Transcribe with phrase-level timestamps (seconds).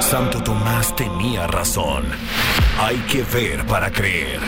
[0.00, 2.04] Santo Tomás tenía razón.
[2.78, 4.40] Hay que ver para creer.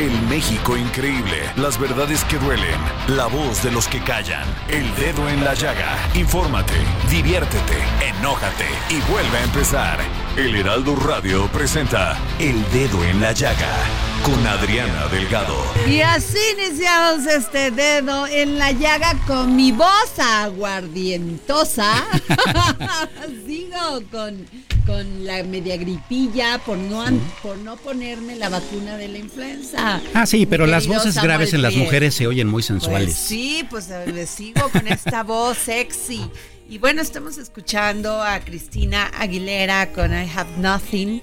[0.00, 5.28] El México increíble, las verdades que duelen, la voz de los que callan, el dedo
[5.28, 5.94] en la llaga.
[6.14, 6.72] Infórmate,
[7.10, 9.98] diviértete, enójate y vuelve a empezar.
[10.38, 13.76] El Heraldo Radio presenta El Dedo en la Llaga
[14.24, 15.54] con Adriana Delgado.
[15.86, 21.92] Y así iniciamos este dedo en la llaga con mi voz aguardientosa.
[23.46, 24.46] Sigo con,
[24.90, 27.04] con la media gripilla por no,
[27.42, 30.00] por no ponerme la vacuna de la influenza.
[30.14, 33.14] Ah, sí, pero las voces Samuel graves en las mujeres se oyen muy Pues sensuales.
[33.14, 36.22] sí, pues le sigo con esta voz sexy.
[36.68, 41.22] Y bueno, estamos escuchando a Cristina Aguilera con I Have Nothing.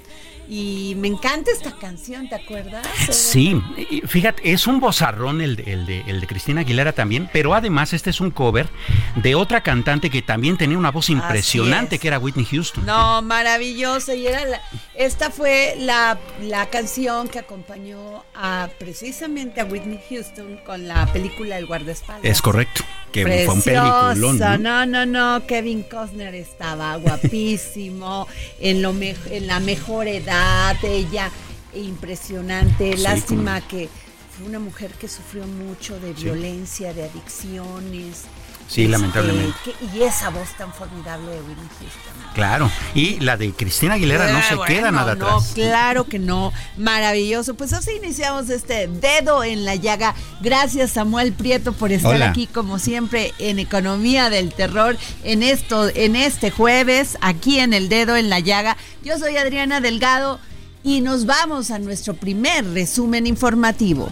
[0.50, 2.86] Y me encanta esta canción, ¿te acuerdas?
[3.10, 3.62] Sí,
[4.08, 7.92] fíjate, es un bozarrón el, de- el de, el de Cristina Aguilera también, pero además
[7.94, 8.70] este es un cover
[9.16, 12.02] de otra cantante que también tenía una voz impresionante, es.
[12.02, 12.86] que era Whitney Houston.
[12.86, 14.16] No, maravillosa.
[14.16, 14.62] Y era la-
[14.96, 21.58] esta fue la, la canción que acompañó a precisamente a Whitney Houston con la película
[21.58, 22.24] El guardaespaldas.
[22.24, 24.38] Es correcto, que fue un peliculón.
[24.40, 24.58] ¿no?
[24.58, 25.46] No, no, no.
[25.46, 28.28] Kevin Costner estaba guapísimo,
[28.60, 30.37] en, lo en la mejor edad,
[30.84, 31.32] ella
[31.74, 32.96] impresionante.
[32.96, 33.90] Sí, Lástima que
[34.36, 38.26] fue una mujer que sufrió mucho de violencia, de adicciones.
[38.68, 39.58] Sí, Este, lamentablemente.
[39.64, 42.34] que- y esa voz tan formidable de Whitney Houston.
[42.34, 45.52] Claro, y la de Cristina Aguilera no se bueno, queda nada no, atrás.
[45.56, 46.52] claro que no.
[46.78, 47.56] Maravilloso.
[47.56, 50.14] Pues así iniciamos este dedo en la llaga.
[50.42, 52.30] Gracias Samuel Prieto por estar Hola.
[52.30, 57.90] aquí como siempre en Economía del Terror en esto en este jueves aquí en el
[57.90, 58.78] dedo en la llaga.
[59.04, 60.40] Yo soy Adriana Delgado
[60.84, 64.10] y nos vamos a nuestro primer resumen informativo.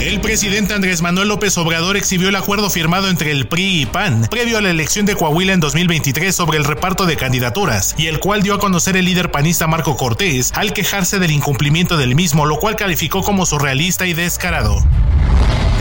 [0.00, 4.28] El presidente Andrés Manuel López Obrador exhibió el acuerdo firmado entre el PRI y PAN
[4.30, 8.18] previo a la elección de Coahuila en 2023 sobre el reparto de candidaturas, y el
[8.18, 12.46] cual dio a conocer el líder panista Marco Cortés al quejarse del incumplimiento del mismo,
[12.46, 14.82] lo cual calificó como surrealista y descarado.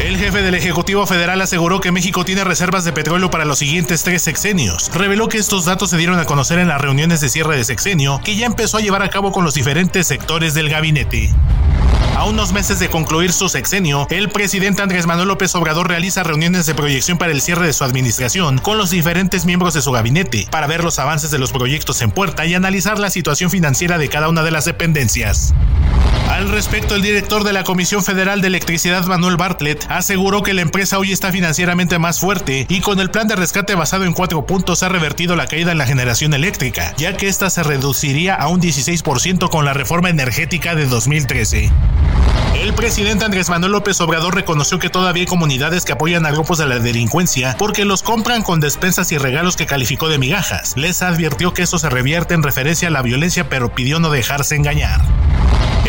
[0.05, 4.03] El jefe del Ejecutivo Federal aseguró que México tiene reservas de petróleo para los siguientes
[4.03, 4.91] tres sexenios.
[4.93, 8.19] Reveló que estos datos se dieron a conocer en las reuniones de cierre de sexenio
[8.23, 11.33] que ya empezó a llevar a cabo con los diferentes sectores del gabinete.
[12.15, 16.65] A unos meses de concluir su sexenio, el presidente Andrés Manuel López Obrador realiza reuniones
[16.65, 20.47] de proyección para el cierre de su administración con los diferentes miembros de su gabinete
[20.51, 24.09] para ver los avances de los proyectos en puerta y analizar la situación financiera de
[24.09, 25.53] cada una de las dependencias.
[26.29, 30.61] Al respecto, el director de la Comisión Federal de Electricidad, Manuel Bartlett, aseguró que la
[30.61, 34.45] empresa hoy está financieramente más fuerte y con el plan de rescate basado en cuatro
[34.45, 38.47] puntos ha revertido la caída en la generación eléctrica, ya que esta se reduciría a
[38.47, 41.71] un 16% con la reforma energética de 2013.
[42.55, 46.57] El presidente Andrés Manuel López Obrador reconoció que todavía hay comunidades que apoyan a grupos
[46.57, 50.77] de la delincuencia porque los compran con despensas y regalos que calificó de migajas.
[50.77, 54.55] Les advirtió que eso se revierte en referencia a la violencia, pero pidió no dejarse
[54.55, 55.01] engañar.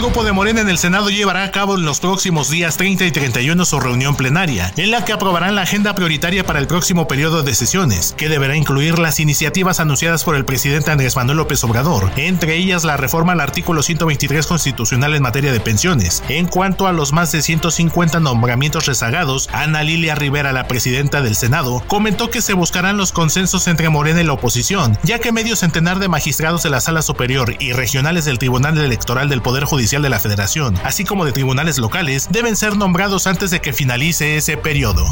[0.00, 3.04] El grupo de Morena en el Senado llevará a cabo en los próximos días 30
[3.04, 7.06] y 31 su reunión plenaria, en la que aprobarán la agenda prioritaria para el próximo
[7.06, 11.62] periodo de sesiones, que deberá incluir las iniciativas anunciadas por el presidente Andrés Manuel López
[11.64, 16.22] Obrador, entre ellas la reforma al artículo 123 constitucional en materia de pensiones.
[16.30, 21.36] En cuanto a los más de 150 nombramientos rezagados, Ana Lilia Rivera, la presidenta del
[21.36, 25.56] Senado, comentó que se buscarán los consensos entre Morena y la oposición, ya que medio
[25.56, 29.89] centenar de magistrados de la Sala Superior y regionales del Tribunal Electoral del Poder Judicial
[29.98, 34.36] de la Federación, así como de tribunales locales, deben ser nombrados antes de que finalice
[34.36, 35.04] ese periodo.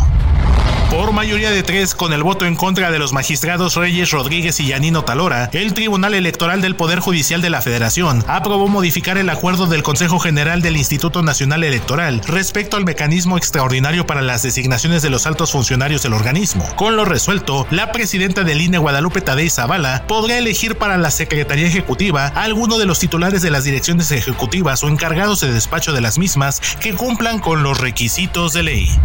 [1.18, 5.02] Mayoría de tres, con el voto en contra de los magistrados Reyes Rodríguez y Yanino
[5.02, 9.82] Talora, el Tribunal Electoral del Poder Judicial de la Federación aprobó modificar el acuerdo del
[9.82, 15.26] Consejo General del Instituto Nacional Electoral respecto al mecanismo extraordinario para las designaciones de los
[15.26, 16.64] altos funcionarios del organismo.
[16.76, 21.66] Con lo resuelto, la presidenta del INE Guadalupe Tadei Zavala podrá elegir para la Secretaría
[21.66, 26.00] Ejecutiva a alguno de los titulares de las direcciones ejecutivas o encargados de despacho de
[26.00, 28.98] las mismas que cumplan con los requisitos de ley.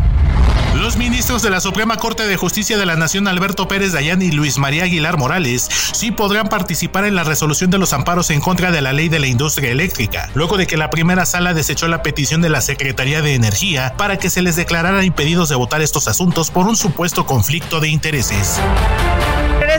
[0.75, 4.29] Los ministros de la Suprema Corte de Justicia de la Nación, Alberto Pérez Dayán y
[4.29, 8.73] Luis María Aguilar Morales, sí podrán participar en la resolución de los amparos en contra
[8.73, 12.03] de la ley de la industria eléctrica, luego de que la primera sala desechó la
[12.03, 16.09] petición de la Secretaría de Energía para que se les declarara impedidos de votar estos
[16.09, 18.59] asuntos por un supuesto conflicto de intereses.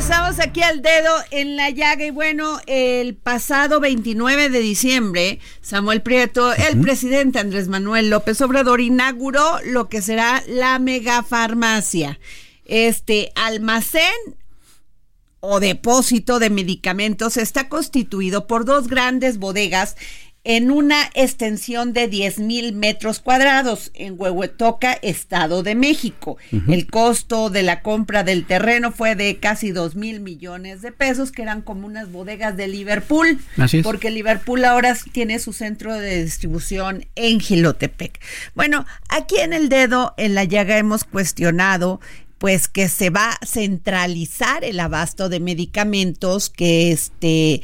[0.07, 6.03] Regresamos aquí al dedo en la llaga y bueno, el pasado 29 de diciembre, Samuel
[6.03, 12.21] Prieto, el presidente Andrés Manuel López Obrador inauguró lo que será la megafarmacia.
[12.67, 14.13] Este almacén
[15.41, 19.97] o depósito de medicamentos está constituido por dos grandes bodegas
[20.45, 26.37] en una extensión de 10 mil metros cuadrados en Huehuetoca, Estado de México.
[26.69, 31.33] El costo de la compra del terreno fue de casi 2 mil millones de pesos,
[31.33, 33.85] que eran como unas bodegas de Liverpool, Así es.
[33.85, 38.21] porque Liverpool ahora tiene su centro de distribución en Gilotepec.
[38.55, 42.01] Bueno, aquí en el dedo, en la llaga, hemos cuestionado
[42.37, 47.63] pues que se va a centralizar el abasto de medicamentos que este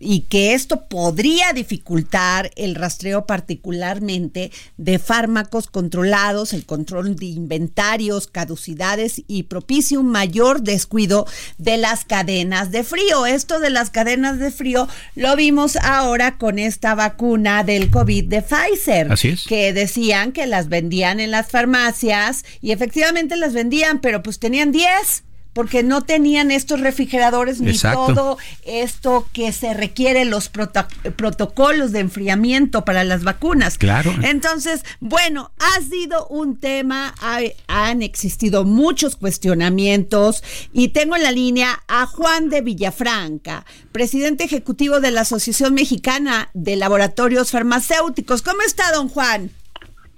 [0.00, 8.26] y que esto podría dificultar el rastreo particularmente de fármacos controlados, el control de inventarios,
[8.26, 11.26] caducidades y propicie un mayor descuido
[11.58, 13.26] de las cadenas de frío.
[13.26, 18.42] Esto de las cadenas de frío lo vimos ahora con esta vacuna del COVID de
[18.42, 19.44] Pfizer, Así es.
[19.44, 24.72] que decían que las vendían en las farmacias y efectivamente las vendían, pero pues tenían
[24.72, 28.06] 10 porque no tenían estos refrigeradores ni Exacto.
[28.14, 30.86] todo esto que se requiere los proto-
[31.16, 33.76] protocolos de enfriamiento para las vacunas.
[33.78, 34.14] Claro.
[34.22, 40.42] Entonces, bueno, ha sido un tema, hay- han existido muchos cuestionamientos
[40.72, 46.50] y tengo en la línea a Juan de Villafranca, presidente ejecutivo de la Asociación Mexicana
[46.54, 48.42] de Laboratorios Farmacéuticos.
[48.42, 49.50] ¿Cómo está, don Juan?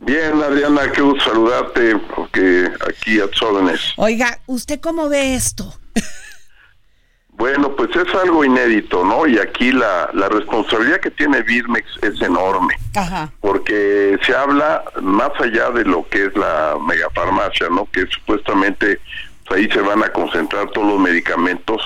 [0.04, 3.80] Bien, Adriana, qué gusto saludarte, porque aquí a tus órdenes.
[3.96, 5.72] Oiga, ¿usted cómo ve esto?
[7.34, 9.26] Bueno, pues es algo inédito, ¿no?
[9.26, 13.32] Y aquí la, la responsabilidad que tiene Birmex es enorme, Ajá.
[13.40, 17.88] porque se habla más allá de lo que es la megafarmacia, ¿no?
[17.90, 19.00] Que supuestamente
[19.46, 21.80] pues, ahí se van a concentrar todos los medicamentos.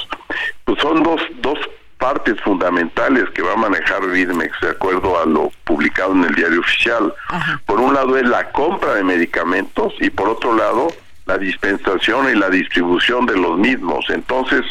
[0.65, 1.59] Pues son dos, dos
[1.99, 6.61] partes fundamentales que va a manejar Birmex, de acuerdo a lo publicado en el diario
[6.61, 7.13] oficial.
[7.29, 7.61] Ajá.
[7.67, 10.89] Por un lado es la compra de medicamentos y por otro lado
[11.27, 14.05] la dispensación y la distribución de los mismos.
[14.11, 14.63] Entonces,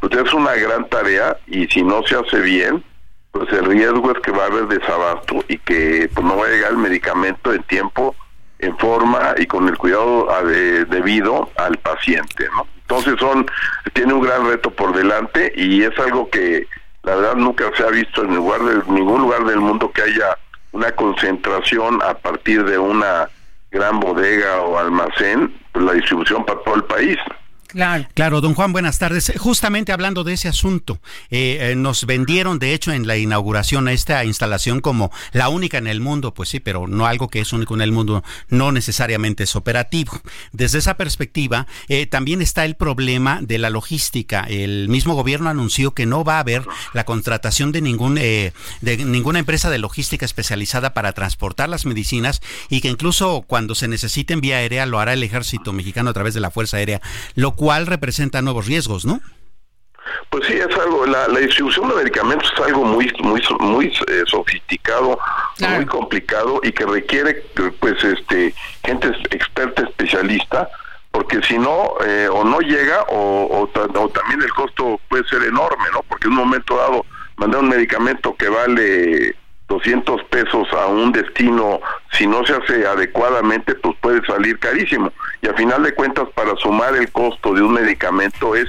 [0.00, 2.82] pues es una gran tarea y si no se hace bien,
[3.30, 6.50] pues el riesgo es que va a haber desabasto y que pues no va a
[6.50, 8.14] llegar el medicamento en tiempo,
[8.58, 12.66] en forma y con el cuidado ade- debido al paciente, ¿no?
[12.92, 13.46] Entonces son
[13.94, 16.66] tiene un gran reto por delante y es algo que
[17.04, 20.36] la verdad nunca se ha visto en lugar de ningún lugar del mundo que haya
[20.72, 23.30] una concentración a partir de una
[23.70, 27.16] gran bodega o almacén, pues la distribución para todo el país.
[27.72, 28.06] Claro.
[28.14, 29.32] Claro, don Juan, buenas tardes.
[29.38, 34.24] Justamente hablando de ese asunto, eh, eh, nos vendieron, de hecho, en la inauguración esta
[34.24, 37.74] instalación como la única en el mundo, pues sí, pero no algo que es único
[37.74, 40.12] en el mundo, no necesariamente es operativo.
[40.52, 44.44] Desde esa perspectiva, eh, también está el problema de la logística.
[44.48, 48.98] El mismo gobierno anunció que no va a haber la contratación de ningún eh, de
[48.98, 54.40] ninguna empresa de logística especializada para transportar las medicinas y que incluso cuando se necesiten
[54.40, 57.00] vía aérea lo hará el ejército mexicano a través de la Fuerza Aérea,
[57.34, 59.20] lo cual representa nuevos riesgos, ¿no?
[60.30, 64.24] Pues sí, es algo, la, la distribución de medicamentos es algo muy, muy, muy eh,
[64.26, 65.16] sofisticado,
[65.58, 65.76] Claro.
[65.76, 67.34] muy complicado y que requiere,
[67.78, 68.52] pues, este,
[68.84, 70.68] gente experta, especialista,
[71.12, 75.84] porque si no, eh, o no llega, o, o también el costo puede ser enorme,
[75.92, 76.02] ¿no?
[76.08, 79.36] Porque en un momento dado, mandar un medicamento que vale
[79.72, 81.80] 200 pesos a un destino,
[82.12, 85.10] si no se hace adecuadamente, pues puede salir carísimo.
[85.40, 88.68] Y a final de cuentas, para sumar el costo de un medicamento es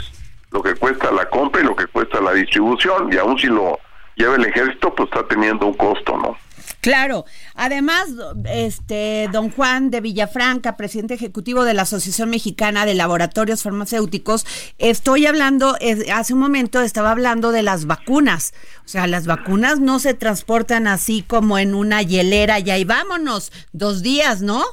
[0.52, 3.80] lo que cuesta la compra y lo que cuesta la distribución, y aún si lo
[4.16, 6.38] lleva el ejército, pues está teniendo un costo, ¿no?
[6.80, 7.26] Claro.
[7.56, 8.08] Además,
[8.50, 14.46] este don Juan de Villafranca, presidente ejecutivo de la Asociación Mexicana de Laboratorios Farmacéuticos,
[14.80, 18.54] estoy hablando, eh, hace un momento estaba hablando de las vacunas.
[18.86, 23.52] O sea, las vacunas no se transportan así como en una hielera y ahí vámonos,
[23.72, 24.64] dos días, ¿no?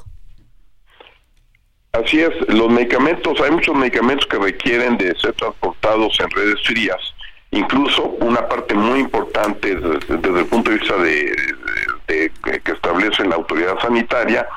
[1.93, 6.97] Así es, los medicamentos, hay muchos medicamentos que requieren de ser transportados en redes frías.
[7.51, 11.35] Incluso una parte muy importante desde, el punto de vista de,
[12.07, 14.47] que establece la autoridad sanitaria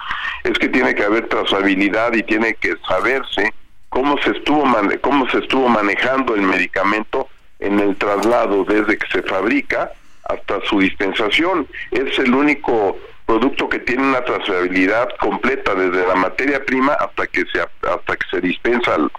[0.45, 3.53] es que tiene que haber trazabilidad y tiene que saberse
[3.89, 4.65] cómo se estuvo
[5.01, 7.29] cómo se estuvo manejando el medicamento
[7.61, 9.91] en el traslado desde que se fabrica
[10.25, 11.67] hasta su dispensación.
[11.91, 17.45] Es el único producto que tiene una trazabilidad completa desde la materia prima hasta que
[17.53, 19.11] se hasta que se dispensa al,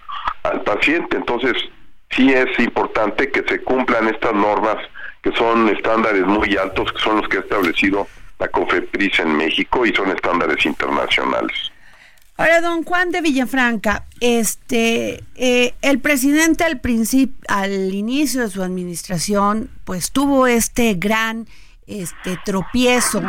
[0.43, 1.17] al paciente.
[1.17, 1.53] Entonces,
[2.11, 4.77] sí es importante que se cumplan estas normas
[5.25, 9.83] que son estándares muy altos, que son los que ha establecido la COFEPRIS en México
[9.83, 11.71] y son estándares internacionales.
[12.37, 16.79] Ahora, don Juan de Villafranca, este, eh, el presidente al
[17.47, 21.47] al inicio de su administración, pues tuvo este gran
[21.87, 23.21] este tropiezo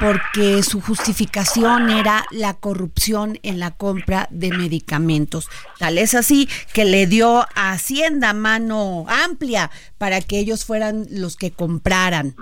[0.00, 5.48] porque su justificación era la corrupción en la compra de medicamentos.
[5.78, 11.36] Tal es así que le dio a Hacienda mano amplia para que ellos fueran los
[11.36, 12.34] que compraran.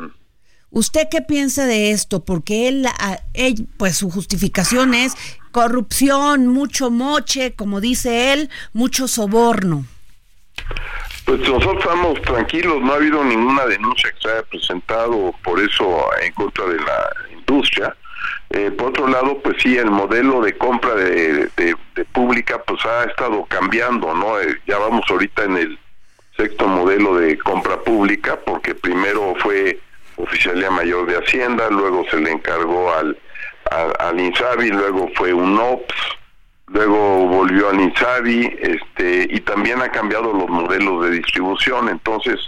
[0.71, 2.25] ¿Usted qué piensa de esto?
[2.25, 2.87] Porque él,
[3.33, 5.15] él, pues su justificación es
[5.51, 9.87] corrupción, mucho moche, como dice él, mucho soborno.
[11.28, 16.08] Pues nosotros estamos tranquilos, no ha habido ninguna denuncia que se haya presentado por eso
[16.23, 17.94] en contra de la industria.
[18.49, 21.50] Eh, por otro lado, pues sí, el modelo de compra de,
[22.12, 24.40] pública pues ha estado cambiando, ¿no?
[24.40, 25.78] Eh, ya vamos ahorita en el
[26.35, 29.78] sexto modelo de compra pública, porque primero fue
[30.16, 33.18] Oficialía Mayor de Hacienda, luego se le encargó al,
[33.70, 35.94] al, al INSABI, luego fue un OPS,
[36.69, 42.39] luego volvió al INSABI, este, y también ha cambiado los modelos de distribución, entonces,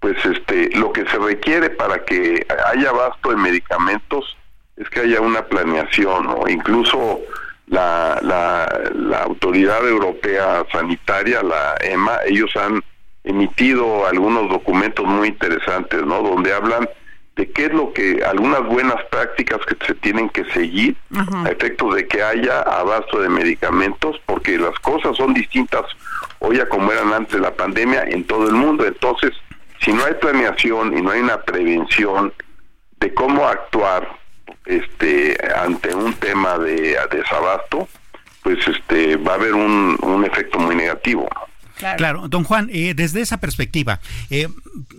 [0.00, 4.36] pues este, lo que se requiere para que haya abasto de medicamentos
[4.76, 7.20] es que haya una planeación, o incluso
[7.68, 12.82] la, la, la autoridad europea sanitaria, la EMA, ellos han
[13.22, 16.20] emitido algunos documentos muy interesantes, ¿no?
[16.22, 16.88] Donde hablan
[17.36, 21.94] de qué es lo que, algunas buenas prácticas que se tienen que seguir a efectos
[21.96, 25.82] de que haya abasto de medicamentos, porque las cosas son distintas
[26.38, 28.86] hoy a como eran antes de la pandemia en todo el mundo.
[28.86, 29.32] Entonces,
[29.80, 32.32] si no hay planeación y no hay una prevención
[33.00, 34.08] de cómo actuar
[34.66, 37.88] este ante un tema de desabasto,
[38.42, 41.28] pues este va a haber un, un efecto muy negativo.
[41.76, 42.28] Claro.
[42.28, 44.00] don Juan, eh, desde esa perspectiva,
[44.30, 44.48] eh,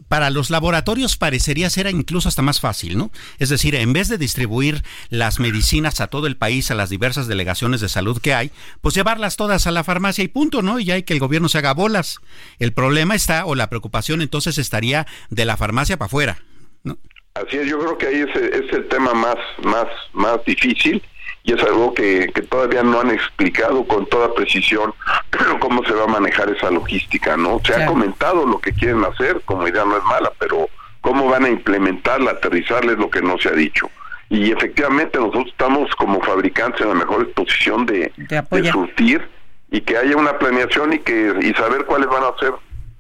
[0.08, 3.12] para los laboratorios parecería ser incluso hasta más fácil, ¿no?
[3.40, 7.28] Es decir, en vez de distribuir las medicinas a todo el país, a las diversas
[7.28, 8.52] delegaciones de salud que hay,
[8.82, 10.80] pues llevarlas todas a la farmacia y punto, ¿no?
[10.80, 12.20] Y ya hay que el gobierno se haga bolas.
[12.60, 16.40] El problema está, o la preocupación entonces estaría de la farmacia para afuera,
[16.84, 16.98] ¿no?
[17.36, 21.02] Así es, yo creo que ahí es, es el tema más, más, más difícil
[21.46, 24.94] y es algo que, todavía no han explicado con toda precisión
[25.60, 27.62] cómo se va a manejar esa logística, ¿no?
[27.64, 30.68] Se ha comentado lo que quieren hacer, como idea no es mala, pero
[31.02, 33.90] cómo van a implementarla, aterrizarla es lo que no se ha dicho.
[34.28, 39.30] Y efectivamente nosotros estamos como fabricantes en la mejor posición de, de surtir
[39.70, 42.54] y que haya una planeación y que y saber cuáles van a ser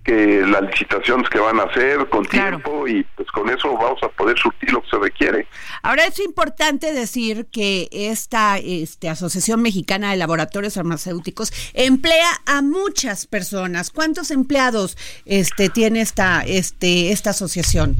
[0.05, 4.07] que las licitaciones que van a hacer con tiempo y pues con eso vamos a
[4.09, 5.47] poder surtir lo que se requiere.
[5.81, 13.25] Ahora es importante decir que esta este, Asociación Mexicana de Laboratorios Farmacéuticos emplea a muchas
[13.25, 13.89] personas.
[13.89, 14.95] ¿Cuántos empleados
[15.25, 17.95] este tiene esta este esta asociación?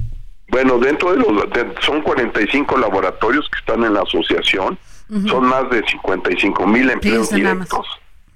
[0.49, 1.27] Bueno, dentro de los
[1.83, 4.77] son 45 laboratorios que están en la asociación,
[5.27, 7.87] son más de 55 mil empleos directos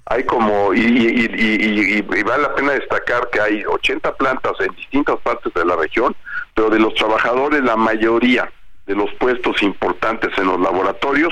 [0.09, 5.53] hay como, y, y, vale la pena destacar que hay 80 plantas en distintas partes
[5.53, 6.15] de la región,
[6.55, 8.51] pero de los trabajadores la mayoría
[8.87, 11.31] de los puestos importantes en los laboratorios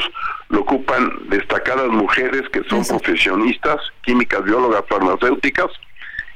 [0.49, 5.71] lo ocupan destacadas mujeres que son profesionistas, químicas, biólogas, farmacéuticas,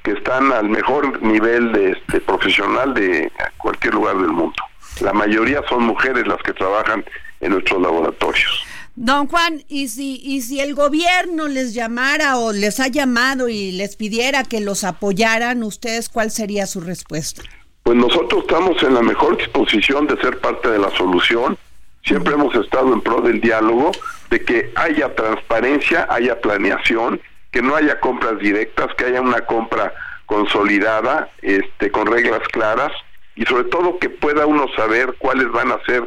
[0.01, 4.55] que están al mejor nivel de este profesional de cualquier lugar del mundo.
[4.99, 7.05] La mayoría son mujeres las que trabajan
[7.39, 8.65] en nuestros laboratorios.
[8.95, 13.71] Don Juan, ¿y si, y si el gobierno les llamara o les ha llamado y
[13.71, 17.41] les pidiera que los apoyaran, ¿ustedes cuál sería su respuesta?
[17.83, 21.57] Pues nosotros estamos en la mejor disposición de ser parte de la solución.
[22.03, 23.91] Siempre hemos estado en pro del diálogo,
[24.29, 27.21] de que haya transparencia, haya planeación,
[27.51, 29.93] que no haya compras directas, que haya una compra
[30.25, 32.91] consolidada, este, con reglas claras
[33.35, 36.03] y sobre todo que pueda uno saber cuáles van a ser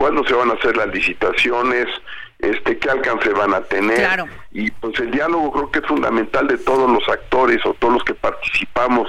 [0.00, 1.86] cuándo se van a hacer las licitaciones,
[2.38, 4.24] este qué alcance van a tener.
[4.50, 8.04] Y pues el diálogo creo que es fundamental de todos los actores o todos los
[8.04, 9.08] que participamos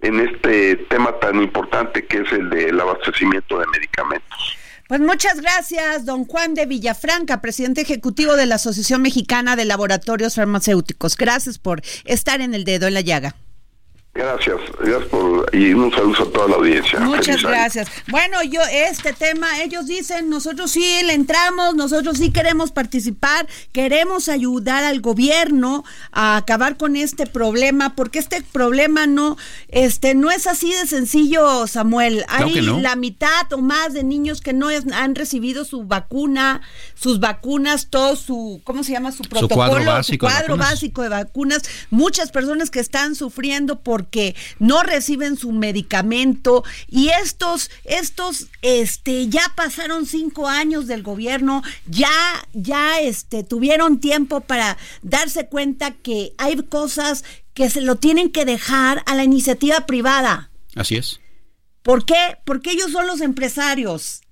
[0.00, 4.56] en este tema tan importante que es el del abastecimiento de medicamentos.
[4.86, 10.36] Pues muchas gracias, don Juan de Villafranca, presidente ejecutivo de la Asociación Mexicana de Laboratorios
[10.36, 11.16] Farmacéuticos.
[11.16, 13.34] Gracias por estar en el dedo en la llaga.
[14.18, 16.98] Gracias, gracias por y un saludo a toda la audiencia.
[16.98, 17.88] Muchas gracias.
[18.08, 24.28] Bueno, yo este tema, ellos dicen, nosotros sí le entramos, nosotros sí queremos participar, queremos
[24.28, 29.36] ayudar al gobierno a acabar con este problema, porque este problema no,
[29.68, 32.24] este, no es así de sencillo, Samuel.
[32.28, 36.60] Hay la mitad o más de niños que no han recibido su vacuna,
[36.94, 39.12] sus vacunas, todo su, ¿cómo se llama?
[39.12, 41.62] Su protocolo, su cuadro básico, cuadro de, básico de vacunas.
[41.90, 49.42] Muchas personas que están sufriendo porque no reciben su medicamento y estos, estos, este, ya
[49.54, 52.08] pasaron cinco años del gobierno, ya,
[52.54, 57.22] ya, este, tuvieron tiempo para darse cuenta que hay cosas
[57.52, 60.50] que se lo tienen que dejar a la iniciativa privada.
[60.74, 61.20] Así es.
[61.82, 62.38] ¿Por qué?
[62.46, 64.22] Porque ellos son los empresarios.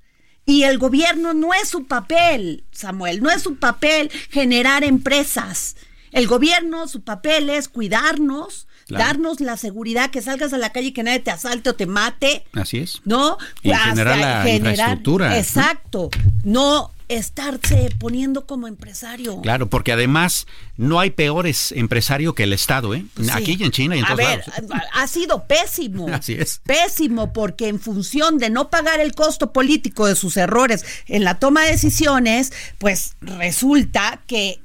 [0.47, 5.76] Y el gobierno no es su papel, Samuel, no es su papel generar empresas.
[6.12, 10.93] El gobierno, su papel es cuidarnos, darnos la seguridad que salgas a la calle y
[10.93, 12.45] que nadie te asalte o te mate.
[12.52, 13.00] Así es.
[13.05, 13.38] ¿No?
[13.62, 15.38] Y generar la infraestructura.
[15.38, 16.11] Exacto.
[16.45, 16.90] ¿no?
[17.09, 19.40] estarse poniendo como empresario.
[19.40, 23.05] Claro, porque además no hay peores empresario que el Estado, ¿eh?
[23.33, 24.45] Aquí en China y en A ver,
[24.93, 26.09] ha sido pésimo.
[26.12, 26.61] Así es.
[26.64, 31.38] Pésimo, porque en función de no pagar el costo político de sus errores en la
[31.38, 34.61] toma de decisiones, pues resulta que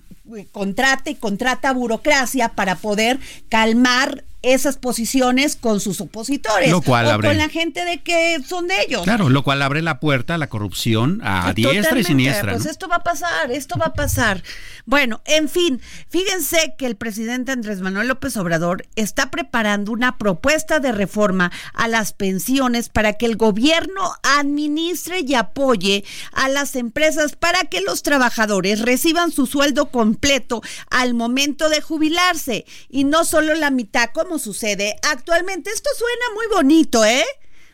[0.51, 3.19] contrata y contrata burocracia para poder
[3.49, 8.67] calmar esas posiciones con sus opositores lo cual o con la gente de que son
[8.67, 9.03] de ellos.
[9.03, 12.53] Claro, lo cual abre la puerta a la corrupción a diestra y siniestra.
[12.53, 14.43] Pues esto va a pasar, esto va a pasar.
[14.85, 20.79] Bueno, en fin, fíjense que el presidente Andrés Manuel López Obrador está preparando una propuesta
[20.79, 27.35] de reforma a las pensiones para que el gobierno administre y apoye a las empresas
[27.35, 33.53] para que los trabajadores reciban su sueldo completo al momento de jubilarse y no solo
[33.53, 35.71] la mitad como sucede actualmente.
[35.71, 37.25] Esto suena muy bonito, ¿eh?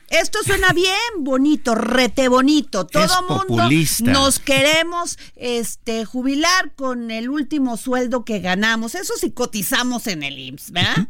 [0.09, 2.87] Esto suena bien bonito, rete bonito.
[2.87, 3.69] Todo mundo
[4.03, 8.95] nos queremos este jubilar con el último sueldo que ganamos.
[8.95, 11.07] Eso sí cotizamos en el IMSS, ¿verdad?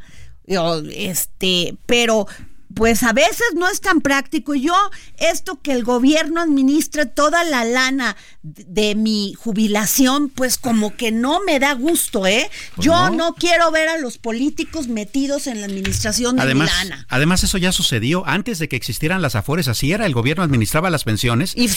[0.92, 2.26] Este, pero
[2.73, 4.53] pues a veces no es tan práctico.
[4.56, 4.75] Yo,
[5.17, 11.41] esto que el gobierno administre toda la lana de mi jubilación, pues como que no
[11.45, 12.49] me da gusto, ¿eh?
[12.75, 13.34] Pues Yo no.
[13.36, 17.06] quiero ver a los políticos metidos en la administración de además, mi lana.
[17.10, 20.89] Además, eso ya sucedió antes de que existieran las afores, así era, el gobierno administraba
[20.89, 21.53] las pensiones.
[21.56, 21.67] Y,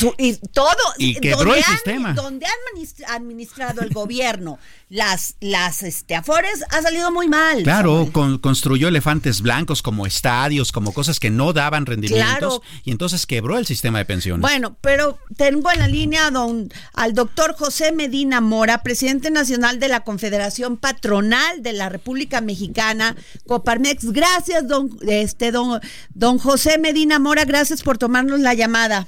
[0.52, 0.76] todo.
[0.98, 2.14] Y quebró el sistema.
[2.14, 4.58] Donde han administrado el gobierno
[4.90, 7.62] las, las este, afores ha salido muy mal.
[7.62, 13.58] Claro, construyó elefantes blancos como estadios, como cosas que no daban rendimientos y entonces quebró
[13.58, 14.40] el sistema de pensiones.
[14.40, 19.88] Bueno, pero tengo en la línea don, al doctor José Medina Mora, presidente nacional de
[19.88, 23.16] la Confederación Patronal de la República Mexicana,
[23.46, 24.12] Coparmex.
[24.12, 25.80] Gracias, don, este, don,
[26.14, 29.06] don José Medina Mora, gracias por tomarnos la llamada.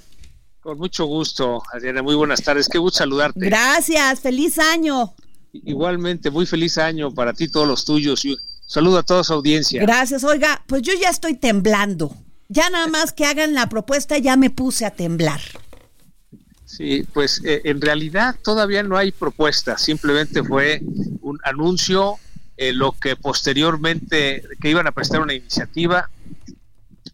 [0.61, 2.03] Con mucho gusto, Adriana.
[2.03, 2.69] Muy buenas tardes.
[2.69, 3.41] Qué gusto saludarte.
[3.45, 4.21] Gracias.
[4.21, 5.13] Feliz año.
[5.53, 8.25] Igualmente, muy feliz año para ti, todos los tuyos.
[8.73, 9.83] Saludo a toda su audiencia.
[9.83, 12.17] Gracias, oiga, pues yo ya estoy temblando.
[12.49, 15.43] Ya nada más que hagan la propuesta, ya me puse a temblar.
[16.65, 20.81] Sí, pues eh, en realidad todavía no hay propuesta, simplemente fue
[21.21, 22.15] un anuncio,
[22.57, 26.09] eh, lo que posteriormente, que iban a prestar una iniciativa,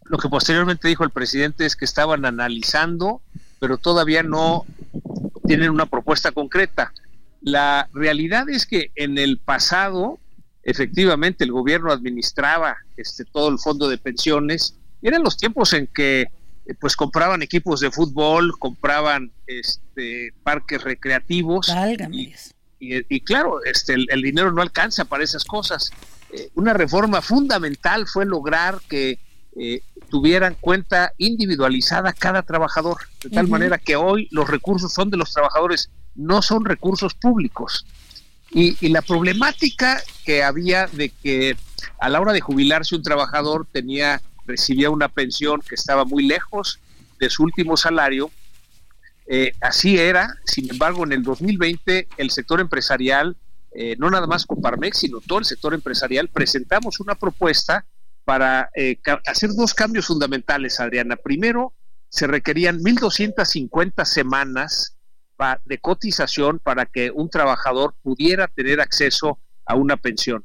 [0.05, 3.21] lo que posteriormente dijo el presidente es que estaban analizando,
[3.59, 4.65] pero todavía no
[5.45, 6.93] tienen una propuesta concreta.
[7.41, 10.19] La realidad es que en el pasado,
[10.63, 14.75] efectivamente, el gobierno administraba este, todo el fondo de pensiones.
[15.01, 20.83] Y eran los tiempos en que eh, pues compraban equipos de fútbol, compraban este, parques
[20.83, 21.67] recreativos.
[22.81, 25.91] Y, claro, este, el, dinero no alcanza para esas cosas.
[26.31, 29.19] Eh, una reforma fundamental fue lograr que
[29.57, 35.17] eh, tuvieran cuenta individualizada cada trabajador, de tal manera que hoy los recursos son de
[35.17, 37.85] los trabajadores no son recursos públicos.
[38.51, 41.55] Y, la problemática que había de que
[41.99, 46.79] a la hora de jubilarse un trabajador tenía, recibía una pensión que estaba muy lejos
[47.19, 48.31] de su último salario,
[49.27, 53.37] eh, así era, sin embargo, en el 2020 el sector empresarial,
[53.71, 57.85] eh, no nada más Coparmex, sino todo el sector empresarial, presentamos una propuesta
[58.25, 61.15] para eh, hacer dos cambios fundamentales, Adriana.
[61.15, 61.73] Primero,
[62.09, 64.95] se requerían 1.250 semanas
[65.65, 70.43] de cotización para que un trabajador pudiera tener acceso a una pensión.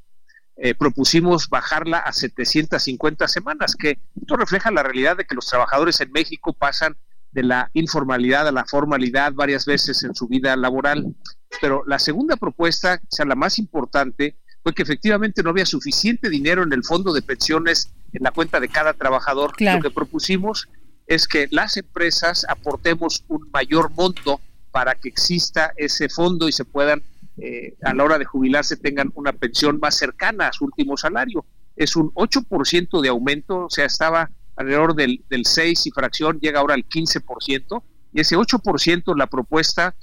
[0.56, 6.00] Eh, propusimos bajarla a 750 semanas, que esto refleja la realidad de que los trabajadores
[6.00, 6.96] en México pasan
[7.32, 11.16] de la informalidad a la formalidad varias veces en su vida laboral.
[11.60, 16.62] Pero la segunda propuesta, sea, la más importante, fue que efectivamente no había suficiente dinero
[16.62, 19.52] en el fondo de pensiones en la cuenta de cada trabajador.
[19.60, 20.68] Lo que propusimos
[21.08, 24.40] es que las empresas aportemos un mayor monto
[24.74, 27.00] para que exista ese fondo y se puedan,
[27.36, 31.44] eh, a la hora de jubilarse, tengan una pensión más cercana a su último salario.
[31.76, 36.58] Es un 8% de aumento, o sea, estaba alrededor del, del 6 y fracción, llega
[36.58, 37.84] ahora al 15%,
[38.14, 39.94] y ese 8% la propuesta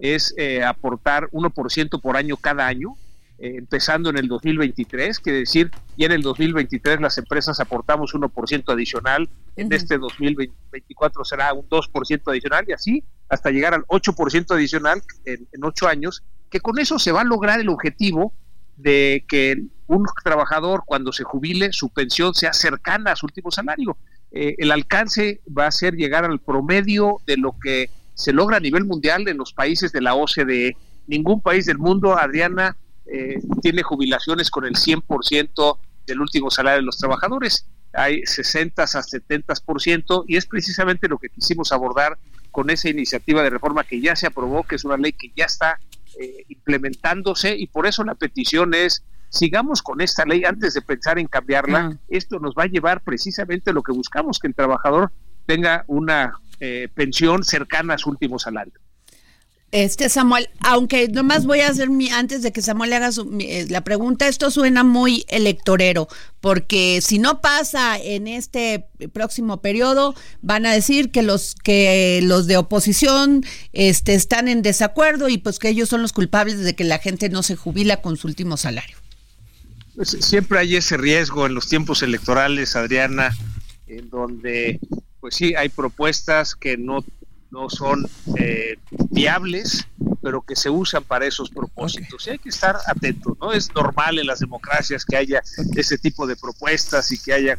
[0.00, 2.96] es eh, aportar 1% por año cada año,
[3.38, 8.72] eh, empezando en el 2023, quiere decir, y en el 2023 las empresas aportamos 1%
[8.72, 15.02] adicional, en este 2024 será un 2% adicional y así hasta llegar al 8% adicional
[15.24, 18.32] en, 8 años, que con eso se va a lograr el objetivo
[18.76, 23.96] de que un trabajador cuando se jubile su pensión sea cercana a su último salario.
[24.30, 28.60] Eh, el alcance va a ser llegar al promedio de lo que se logra a
[28.60, 30.76] nivel mundial en los países de la OCDE.
[31.06, 36.86] Ningún país del mundo, Adriana, eh, tiene jubilaciones con el 100% del último salario de
[36.86, 37.66] los trabajadores.
[37.92, 42.18] Hay 60 a 70% y es precisamente lo que quisimos abordar
[42.54, 45.46] con esa iniciativa de reforma que ya se aprobó, que es una ley que ya
[45.46, 45.80] está
[46.20, 51.18] eh, implementándose y por eso la petición es sigamos con esta ley antes de pensar
[51.18, 51.98] en cambiarla.
[52.08, 55.10] Esto nos va a llevar precisamente a lo que buscamos, que el trabajador
[55.46, 58.74] tenga una eh, pensión cercana a su último salario.
[59.74, 63.10] Este Samuel, aunque nomás voy a hacer mi, antes de que Samuel le haga
[63.40, 66.06] eh, la pregunta, esto suena muy electorero,
[66.40, 72.46] porque si no pasa en este próximo periodo, van a decir que los que los
[72.46, 76.84] de oposición este, están en desacuerdo y pues que ellos son los culpables de que
[76.84, 78.96] la gente no se jubila con su último salario.
[79.96, 83.36] Pues siempre hay ese riesgo en los tiempos electorales, Adriana,
[83.88, 84.78] en donde
[85.18, 87.04] pues sí hay propuestas que no
[87.54, 88.04] no son
[88.36, 88.76] eh,
[89.10, 89.86] viables,
[90.24, 92.26] pero que se usan para esos propósitos.
[92.26, 93.52] Y hay que estar atentos, ¿no?
[93.52, 95.42] Es normal en las democracias que haya
[95.76, 97.58] ese tipo de propuestas y que haya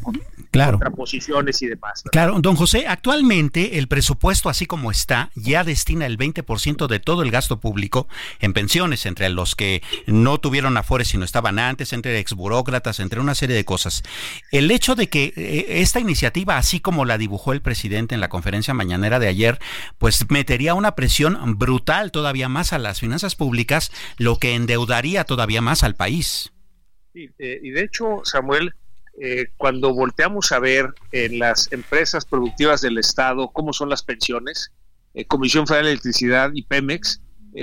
[0.50, 0.78] claro.
[0.78, 2.02] contraposiciones y demás.
[2.10, 7.22] Claro, don José, actualmente el presupuesto así como está ya destina el 20% de todo
[7.22, 8.08] el gasto público
[8.40, 13.36] en pensiones, entre los que no tuvieron afores sino estaban antes, entre exburócratas, entre una
[13.36, 14.02] serie de cosas.
[14.50, 18.28] El hecho de que eh, esta iniciativa, así como la dibujó el presidente en la
[18.28, 19.60] conferencia mañanera de ayer,
[19.98, 25.60] pues metería una presión brutal todavía más a las finanzas públicas, lo que endeudaría todavía
[25.60, 26.52] más al país.
[27.14, 28.74] Eh, y de hecho, Samuel,
[29.20, 34.72] eh, cuando volteamos a ver en las empresas productivas del Estado cómo son las pensiones,
[35.14, 37.20] eh, Comisión Federal de Electricidad y Pemex,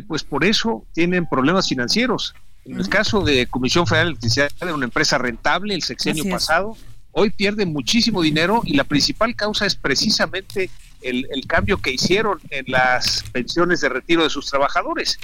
[0.07, 2.33] pues por eso tienen problemas financieros.
[2.65, 6.75] En el caso de Comisión Federal de Electricidad, de una empresa rentable el sexenio pasado,
[7.11, 10.71] hoy pierde muchísimo dinero y la principal causa es precisamente
[11.03, 15.19] el, cambio que hicieron en las pensiones de retiro de sus trabajadores.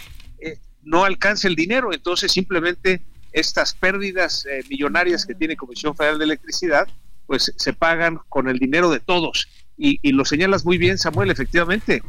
[0.84, 6.26] no alcanza el dinero, entonces simplemente estas pérdidas eh, millonarias que tiene Comisión Federal de
[6.26, 6.88] Electricidad,
[7.28, 9.48] pues se pagan con el dinero de todos.
[9.78, 12.04] Y, lo señalas muy bien, Samuel, efectivamente,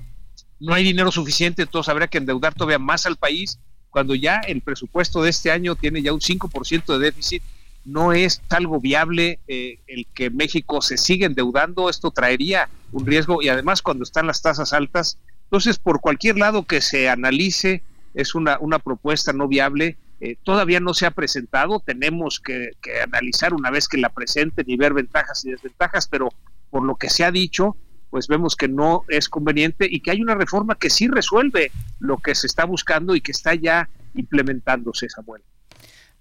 [0.58, 4.60] no hay dinero suficiente, entonces habría que endeudar todavía más al país, cuando ya el
[4.60, 7.42] presupuesto de este año tiene ya un 5% de déficit,
[7.90, 13.42] no es algo viable eh, el que México se siga endeudando, esto traería un riesgo
[13.42, 17.82] y además cuando están las tasas altas, entonces por cualquier lado que se analice
[18.14, 22.72] es una, una propuesta no viable eh, todavía no se ha presentado, tenemos que,
[23.02, 26.28] analizar una vez que la presenten y ver ventajas y desventajas, pero
[26.68, 27.76] por lo que se ha dicho,
[28.10, 32.18] pues vemos que no es conveniente y que hay una reforma que sí resuelve lo
[32.18, 35.42] que se está buscando y que está ya implementándose, Samuel.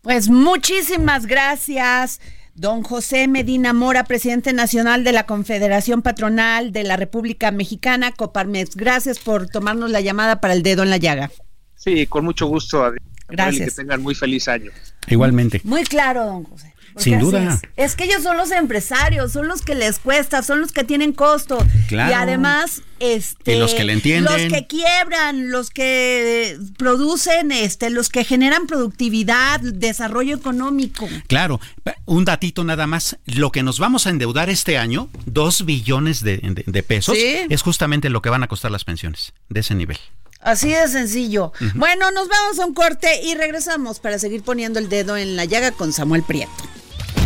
[0.01, 2.21] Pues muchísimas gracias.
[2.55, 8.75] Don José Medina Mora, presidente nacional de la Confederación Patronal de la República Mexicana, Coparmex.
[8.75, 11.31] Gracias por tomarnos la llamada para el dedo en la llaga.
[11.75, 12.93] Sí, con mucho gusto.
[13.29, 13.69] Gracias.
[13.69, 14.71] que tengan muy feliz año.
[15.07, 15.61] Igualmente.
[15.63, 16.73] Muy claro, don José.
[16.99, 17.59] Sin duda.
[17.75, 17.95] Es.
[17.95, 21.57] que ellos son los empresarios, son los que les cuesta, son los que tienen costo.
[21.87, 22.11] Claro.
[22.11, 24.25] Y además, este, los que le entienden.
[24.25, 31.07] Los que quiebran, los que producen, este, los que generan productividad, desarrollo económico.
[31.27, 31.59] Claro.
[32.05, 33.17] Un datito nada más.
[33.25, 38.21] Lo que nos vamos a endeudar este año, dos billones de, pesos, es justamente lo
[38.21, 39.97] que van a costar las pensiones de ese nivel.
[40.41, 41.51] Así de sencillo.
[41.75, 45.45] Bueno, nos vamos a un corte y regresamos para seguir poniendo el dedo en la
[45.45, 46.51] llaga con Samuel Prieto.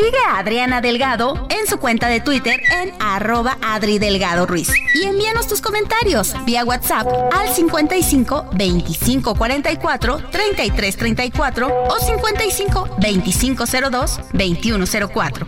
[0.00, 4.70] Sigue a Adriana Delgado en su cuenta de Twitter en arroba Adri Delgado Ruiz.
[4.94, 13.64] Y envíanos tus comentarios vía WhatsApp al 55 25 44 33 34 o 55 25
[13.90, 15.46] 02 21 04.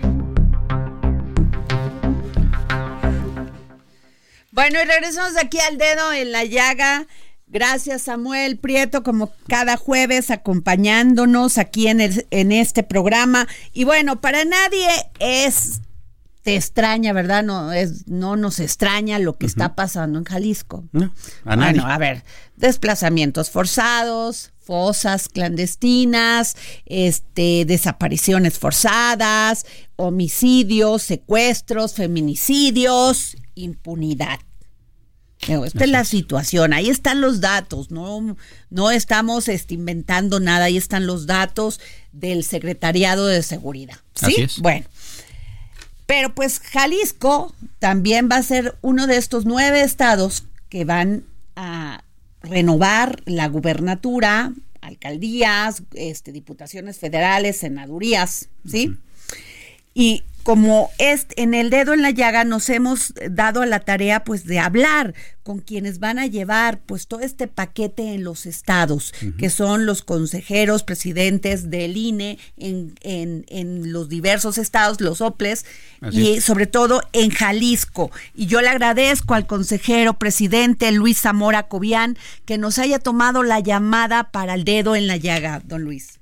[4.50, 7.06] Bueno, y regresamos aquí al dedo en la llaga.
[7.52, 13.46] Gracias Samuel Prieto, como cada jueves, acompañándonos aquí en, el, en este programa.
[13.74, 14.88] Y bueno, para nadie
[15.18, 15.82] es,
[16.42, 17.42] te extraña, ¿verdad?
[17.42, 20.84] No, es, no nos extraña lo que está pasando en Jalisco.
[20.92, 21.12] No,
[21.44, 21.72] a nadie.
[21.80, 22.24] Bueno, a ver,
[22.56, 34.38] desplazamientos forzados, fosas clandestinas, este, desapariciones forzadas, homicidios, secuestros, feminicidios, impunidad.
[35.42, 38.36] Esta es la situación, ahí están los datos, no,
[38.70, 41.80] no estamos este, inventando nada, ahí están los datos
[42.12, 43.96] del Secretariado de Seguridad.
[44.14, 44.26] ¿Sí?
[44.26, 44.58] Así es.
[44.60, 44.86] Bueno,
[46.06, 51.24] pero pues Jalisco también va a ser uno de estos nueve estados que van
[51.56, 52.04] a
[52.42, 58.96] renovar la gubernatura, alcaldías, este, diputaciones federales, senadurías, ¿sí?
[59.94, 64.24] Y como es en el dedo en la llaga nos hemos dado a la tarea
[64.24, 69.12] pues de hablar con quienes van a llevar pues todo este paquete en los estados,
[69.38, 75.64] que son los consejeros, presidentes del INE en, en, en los diversos estados, los OPLES,
[76.00, 76.44] Así y es.
[76.44, 78.10] sobre todo en Jalisco.
[78.34, 83.60] Y yo le agradezco al consejero presidente Luis Zamora Cobian que nos haya tomado la
[83.60, 86.21] llamada para el dedo en la llaga, don Luis.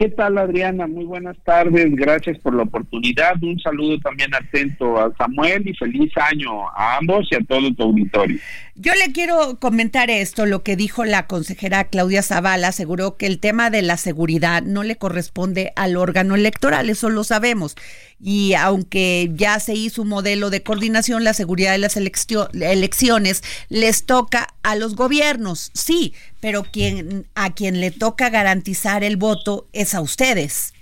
[0.00, 0.86] ¿Qué tal, Adriana?
[0.86, 1.94] Muy buenas tardes.
[1.94, 3.34] Gracias por la oportunidad.
[3.42, 7.82] Un saludo también atento a Samuel y feliz año a ambos y a todo tu
[7.82, 8.38] auditorio.
[8.76, 13.40] Yo le quiero comentar esto, lo que dijo la consejera Claudia Zavala, aseguró que el
[13.40, 17.76] tema de la seguridad no le corresponde al órgano electoral, eso lo sabemos.
[18.22, 23.42] Y aunque ya se hizo un modelo de coordinación, la seguridad de las eleccio- elecciones
[23.70, 29.68] les toca a los gobiernos, sí, pero quien, a quien le toca garantizar el voto
[29.72, 30.74] es a ustedes.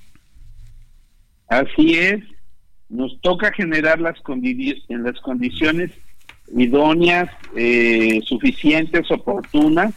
[1.47, 2.25] Así es.
[2.89, 5.93] Nos toca generar las, en las condiciones
[6.57, 9.93] idóneas, eh, suficientes, oportunas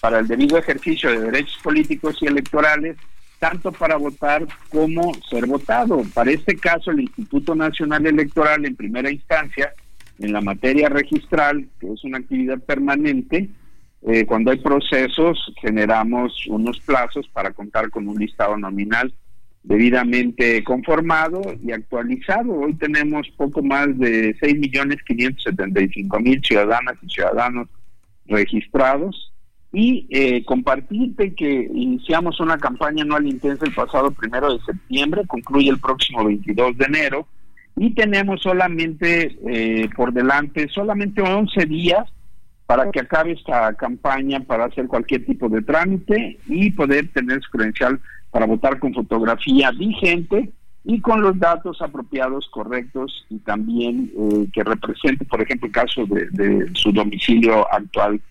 [0.00, 2.96] para el debido ejercicio de derechos políticos y electorales,
[3.38, 6.02] tanto para votar como ser votado.
[6.14, 9.72] Para este caso, el Instituto Nacional Electoral, en primera instancia,
[10.18, 13.50] en la materia registral, que es una actividad permanente,
[14.02, 19.12] eh, cuando hay procesos, generamos unos plazos para contar con un listado nominal
[19.62, 22.54] debidamente conformado y actualizado.
[22.54, 27.68] Hoy tenemos poco más de 6.575.000 ciudadanas y ciudadanos
[28.26, 29.32] registrados
[29.78, 35.68] y eh, compartirte que iniciamos una campaña anual intensa el pasado primero de septiembre, concluye
[35.68, 37.26] el próximo 22 de enero
[37.76, 42.08] y tenemos solamente eh, por delante solamente 11 días
[42.64, 47.50] para que acabe esta campaña para hacer cualquier tipo de trámite y poder tener su
[47.50, 50.52] credencial para votar con fotografía vigente
[50.84, 56.06] y con los datos apropiados, correctos y también eh, que represente, por ejemplo, el caso
[56.06, 58.22] de, de su domicilio actual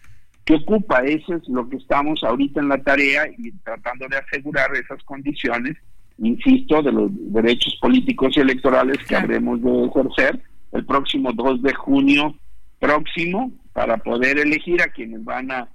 [0.46, 1.00] que ocupa.
[1.00, 5.76] Eso es lo que estamos ahorita en la tarea y tratando de asegurar esas condiciones,
[6.20, 10.40] insisto, de los derechos políticos y electorales que habremos de ejercer
[10.72, 12.36] el próximo 2 de junio
[12.80, 15.68] próximo para poder elegir a quienes van a,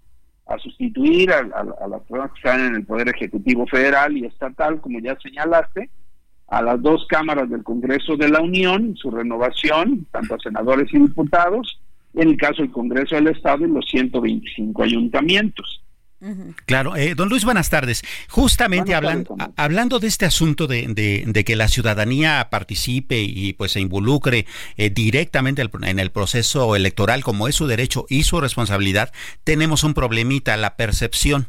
[0.47, 4.25] a sustituir a, a- a las personas que están en el Poder Ejecutivo Federal y
[4.27, 5.91] Estatal, como ya señalaste,
[6.49, 10.99] a las dos cámaras del Congreso de la Unión, su renovación, tanto a senadores y
[10.99, 11.80] diputados,
[12.15, 15.81] en el caso del Congreso del Estado y los 125 ayuntamientos.
[16.67, 18.03] Claro, eh, don Luis, buenas tardes.
[18.29, 20.87] Justamente hablando, hablando de este asunto de,
[21.27, 24.45] de, que la ciudadanía participe y pues se involucre
[24.77, 29.13] eh, directamente en el proceso electoral como es su derecho y su responsabilidad,
[29.45, 31.47] tenemos un problemita, la percepción.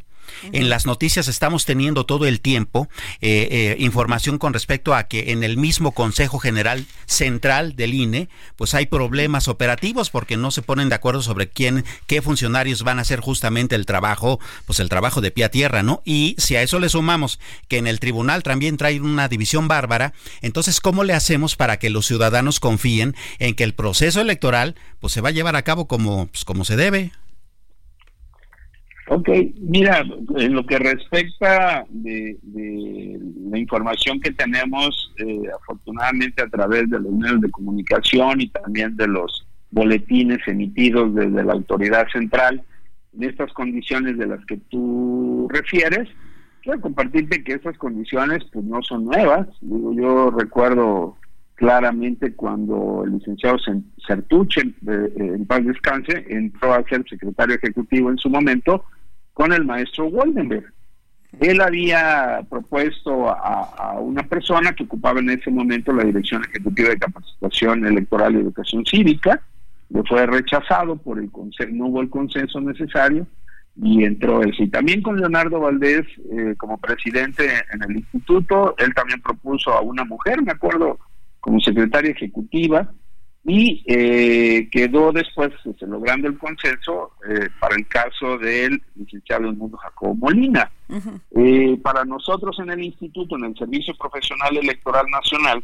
[0.51, 2.89] En las noticias estamos teniendo todo el tiempo
[3.21, 8.30] eh, eh, información con respecto a que en el mismo Consejo General Central del INE,
[8.56, 12.99] pues hay problemas operativos porque no se ponen de acuerdo sobre quién, qué funcionarios van
[12.99, 16.01] a hacer justamente el trabajo, pues el trabajo de pie a tierra, ¿no?
[16.06, 20.13] Y si a eso le sumamos que en el tribunal también trae una división bárbara,
[20.41, 25.13] entonces ¿cómo le hacemos para que los ciudadanos confíen en que el proceso electoral pues
[25.13, 27.12] se va a llevar a cabo como, pues, como se debe?
[29.13, 29.28] Ok,
[29.60, 30.06] mira,
[30.38, 32.38] en lo que respecta de,
[33.50, 38.95] la información que tenemos, eh, afortunadamente a través de los medios de comunicación y también
[38.95, 42.63] de los boletines emitidos desde la autoridad central,
[43.13, 46.08] en estas condiciones de las que tú refieres,
[46.62, 49.45] quiero compartirte que estas condiciones pues no son nuevas.
[49.60, 51.17] Digo, yo recuerdo
[51.56, 53.58] claramente cuando el licenciado
[54.08, 58.86] Sertuche, eh, en paz descanse, entró a ser secretario ejecutivo en su momento,
[59.33, 60.71] con el maestro Woldenberg.
[61.39, 66.99] Él había propuesto a, una persona que ocupaba en ese momento la Dirección Ejecutiva de
[66.99, 69.41] Capacitación Electoral y Educación Cívica,
[69.89, 73.25] le fue rechazado por el consenso, no hubo el consenso necesario
[73.81, 74.53] y entró él.
[74.57, 79.81] Y también con Leonardo Valdés eh, como presidente en el instituto, él también propuso a
[79.81, 80.99] una mujer, me acuerdo,
[81.39, 82.91] como secretaria ejecutiva,
[83.43, 85.51] y eh, quedó después
[85.82, 90.71] logrando el consenso eh, para el caso del licenciado del mundo Jacobo Molina.
[91.36, 95.63] Eh, para nosotros en el instituto, en el Servicio Profesional Electoral Nacional,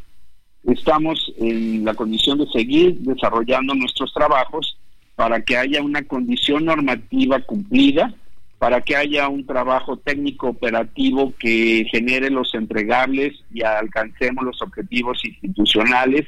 [0.64, 4.78] estamos en la condición de seguir desarrollando nuestros trabajos
[5.16, 8.14] para que haya una condición normativa cumplida,
[8.58, 15.24] para que haya un trabajo técnico operativo que genere los entregables y alcancemos los objetivos
[15.24, 16.26] institucionales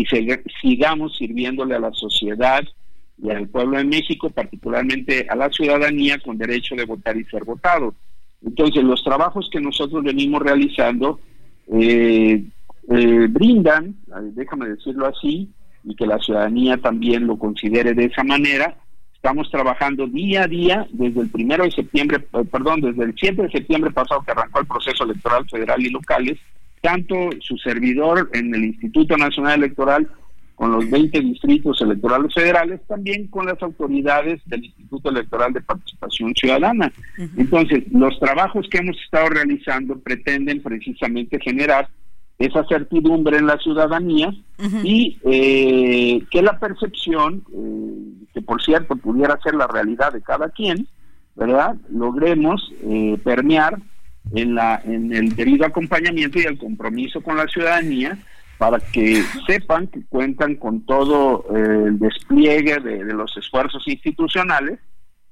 [0.00, 0.06] y
[0.60, 2.62] sigamos sirviéndole a la sociedad
[3.22, 7.44] y al pueblo de México, particularmente a la ciudadanía con derecho de votar y ser
[7.44, 7.94] votado.
[8.44, 11.18] Entonces, los trabajos que nosotros venimos realizando
[11.72, 12.44] eh,
[12.90, 13.96] eh, brindan,
[14.34, 15.50] déjame decirlo así,
[15.84, 18.76] y que la ciudadanía también lo considere de esa manera.
[19.14, 23.42] Estamos trabajando día a día desde el primero de septiembre, eh, perdón, desde el 7
[23.42, 26.38] de septiembre pasado que arrancó el proceso electoral federal y locales,
[26.80, 30.08] tanto su servidor en el Instituto Nacional Electoral
[30.58, 36.34] con los 20 distritos electorales federales, también con las autoridades del Instituto Electoral de Participación
[36.34, 36.92] Ciudadana.
[37.36, 41.88] Entonces, los trabajos que hemos estado realizando pretenden precisamente generar
[42.38, 44.32] esa certidumbre en la ciudadanía
[44.82, 50.48] y eh, que la percepción, eh, que por cierto pudiera ser la realidad de cada
[50.50, 50.88] quien,
[51.34, 51.76] ¿verdad?
[51.88, 53.78] Logremos eh, permear
[54.34, 58.18] en, la, en el debido acompañamiento y el compromiso con la ciudadanía
[58.58, 64.80] para que sepan que cuentan con todo eh, el despliegue de, los esfuerzos institucionales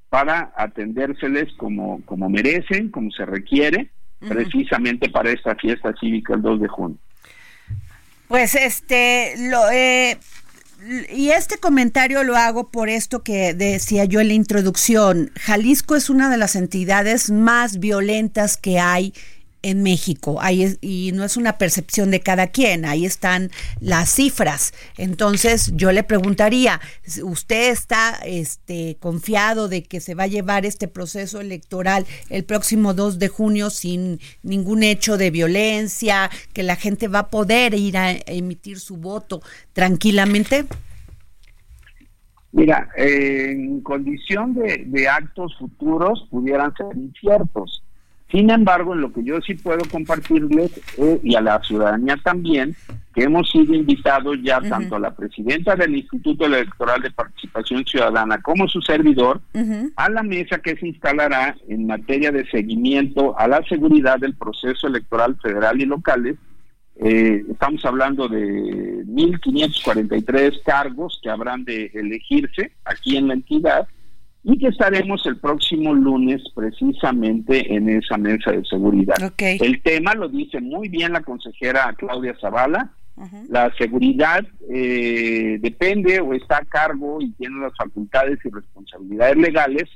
[0.08, 6.60] para atendérseles como, como merecen, como se requiere, precisamente para esta fiesta cívica el 2
[6.60, 6.98] de junio.
[8.28, 10.18] Pues este, lo, eh,
[11.10, 15.32] y este comentario lo hago por esto que decía yo en la introducción.
[15.40, 19.14] Jalisco es una de las entidades más violentas que hay
[19.66, 20.38] en México.
[20.40, 23.50] Ahí y no es una percepción de cada quien, ahí están
[23.80, 24.72] las cifras.
[24.96, 26.80] Entonces, yo le preguntaría,
[27.24, 32.94] ¿usted está este, confiado de que se va a llevar este proceso electoral el próximo
[32.94, 37.98] 2 de junio sin ningún hecho de violencia, que la gente va a poder ir
[37.98, 40.66] a emitir su voto tranquilamente?
[42.52, 47.82] Mira, en condición de actos futuros pudieran ser inciertos
[48.30, 52.74] sin embargo, en lo que yo sí puedo compartirles eh, y a la ciudadanía también,
[53.14, 58.42] que hemos sido invitados ya tanto a la presidenta del Instituto Electoral de Participación Ciudadana
[58.42, 59.40] como su servidor
[59.94, 64.88] a la mesa que se instalará en materia de seguimiento a la seguridad del proceso
[64.88, 66.36] electoral federal y locales.
[66.96, 73.86] Eh, estamos hablando de 1.543 cargos que habrán de elegirse aquí en la entidad
[74.48, 79.16] y que estaremos el próximo lunes precisamente en esa mesa de seguridad.
[79.38, 82.92] El tema lo dice muy bien la consejera Claudia Zavala.
[83.48, 89.88] La seguridad eh, depende o está a cargo y tiene las facultades y responsabilidades legales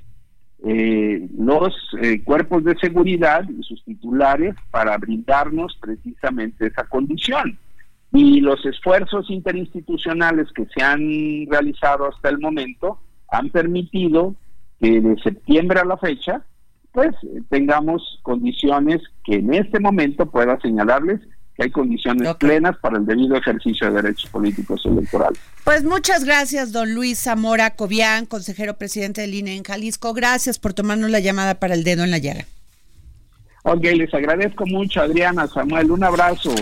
[0.67, 1.73] eh, los
[2.03, 7.57] eh, cuerpos de seguridad y sus titulares para brindarnos precisamente esa condición.
[8.13, 12.99] Y los esfuerzos interinstitucionales que se han realizado hasta el momento
[13.31, 14.35] han permitido
[14.81, 16.43] que de septiembre a la fecha,
[16.93, 17.15] pues
[17.49, 21.21] tengamos condiciones que en este momento pueda señalarles
[21.55, 25.39] que hay condiciones plenas para el debido ejercicio de derechos políticos electorales.
[25.65, 30.15] Pues muchas gracias, don Luis Zamora Cobian, consejero presidente del INE en Jalisco.
[30.15, 32.47] Gracias por tomarnos la llamada para el dedo en la llaga.
[33.63, 36.55] Ok, les agradezco mucho, Adriana, Samuel, un abrazo.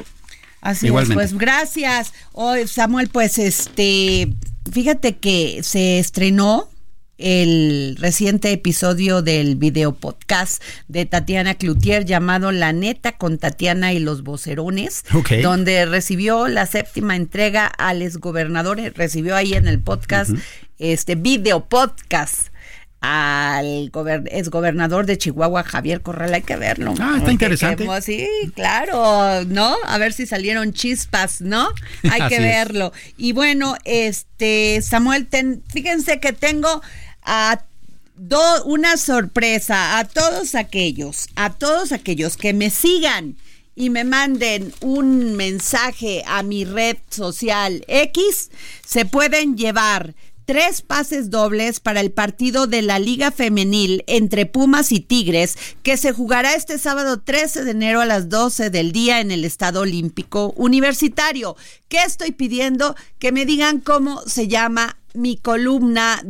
[0.61, 2.13] Así es, pues gracias.
[2.33, 4.29] Hoy, Samuel, pues este,
[4.73, 6.69] fíjate que se estrenó
[7.19, 13.99] el reciente episodio del video podcast de Tatiana Cloutier llamado La Neta con Tatiana y
[13.99, 15.05] los Vocerones,
[15.43, 20.31] donde recibió la séptima entrega al exgobernador, recibió ahí en el podcast,
[20.79, 22.49] este video podcast
[23.01, 23.91] al
[24.31, 26.95] exgobernador de Chihuahua, Javier Corral, hay que verlo.
[26.99, 27.87] Ah, está interesante.
[28.03, 29.77] sí, claro, ¿no?
[29.87, 31.69] A ver si salieron chispas, ¿no?
[32.11, 32.93] Hay que verlo.
[33.17, 35.29] Y bueno, este, Samuel,
[35.69, 36.83] fíjense que tengo
[37.23, 37.63] a
[38.65, 43.37] una sorpresa a todos aquellos, a todos aquellos que me sigan
[43.77, 48.51] y me manden un mensaje a mi red social X,
[48.85, 50.17] se pueden llevar
[50.49, 55.99] tres pases dobles para el partido de la Liga Femenil entre Pumas y Tigres, que
[55.99, 59.83] se jugará este sábado 13 de enero a las 12 del día en el Estado
[59.83, 61.55] Olímpico Universitario.
[61.89, 62.97] ¿Qué estoy pidiendo?
[63.19, 66.23] Que me digan cómo se llama mi columna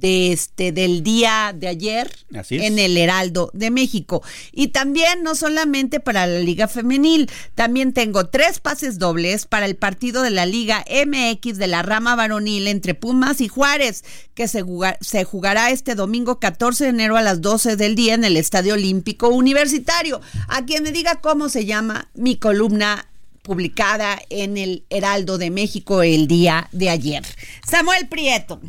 [0.00, 2.10] de este del día de ayer
[2.50, 4.22] en el Heraldo de México.
[4.52, 9.76] Y también no solamente para la Liga Femenil, también tengo tres pases dobles para el
[9.76, 14.64] partido de la Liga MX de la rama varonil entre Pumas y Juárez, que se,
[15.00, 18.74] se jugará este domingo 14 de enero a las 12 del día en el Estadio
[18.74, 20.20] Olímpico Universitario.
[20.48, 23.08] A quien me diga cómo se llama mi columna
[23.42, 27.22] publicada en el Heraldo de México el día de ayer.
[27.68, 28.60] Samuel Prieto.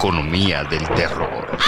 [0.00, 1.58] Economía del terror.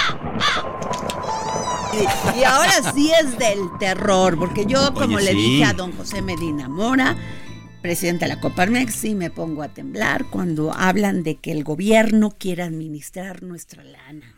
[2.35, 6.67] Y, ahora sí es del terror, porque yo, como le dije a don José Medina
[6.67, 7.15] Mora,
[7.83, 12.31] presidente de la Coparmex, sí me pongo a temblar cuando hablan de que el gobierno
[12.31, 14.35] quiere administrar nuestra lana.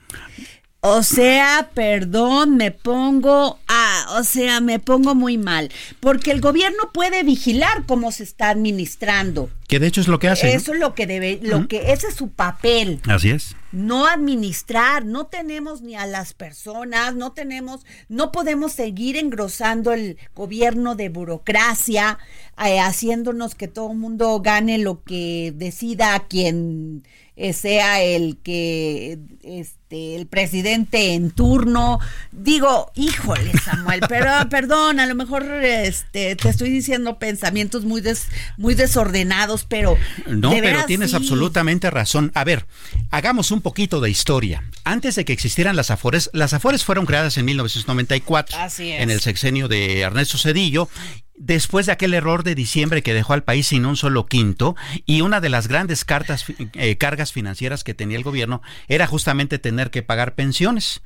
[0.87, 6.91] O sea, perdón, me pongo a, o sea, me pongo muy mal, porque el gobierno
[6.93, 9.49] puede vigilar cómo se está administrando.
[9.67, 10.53] Que de hecho es lo que hace.
[10.53, 13.01] Eso es lo que debe, lo que ese es su papel.
[13.09, 13.57] Así es.
[13.73, 20.19] No administrar, no tenemos ni a las personas, no tenemos, no podemos seguir engrosando el
[20.35, 22.19] gobierno de burocracia,
[22.63, 27.05] eh, haciéndonos que todo el mundo gane lo que decida quien
[27.37, 32.01] eh, sea el que este el presidente en turno.
[32.33, 38.27] Digo, híjole, Samuel, pero perdón, a lo mejor este te estoy diciendo pensamientos muy des,
[38.57, 42.33] muy desordenados, pero No, pero tienes absolutamente razón.
[42.35, 42.67] A ver,
[43.11, 44.65] hagamos un poquito de historia.
[44.85, 49.01] Antes de que existieran las Afores, las Afores fueron creadas en 1994 Así es.
[49.01, 50.89] en el sexenio de Ernesto Cedillo
[51.37, 55.21] después de aquel error de diciembre que dejó al país sin un solo quinto y
[55.21, 59.84] una de las grandes cartas, eh, cargas financieras que tenía el gobierno era justamente tener
[59.91, 61.01] que pagar pensiones.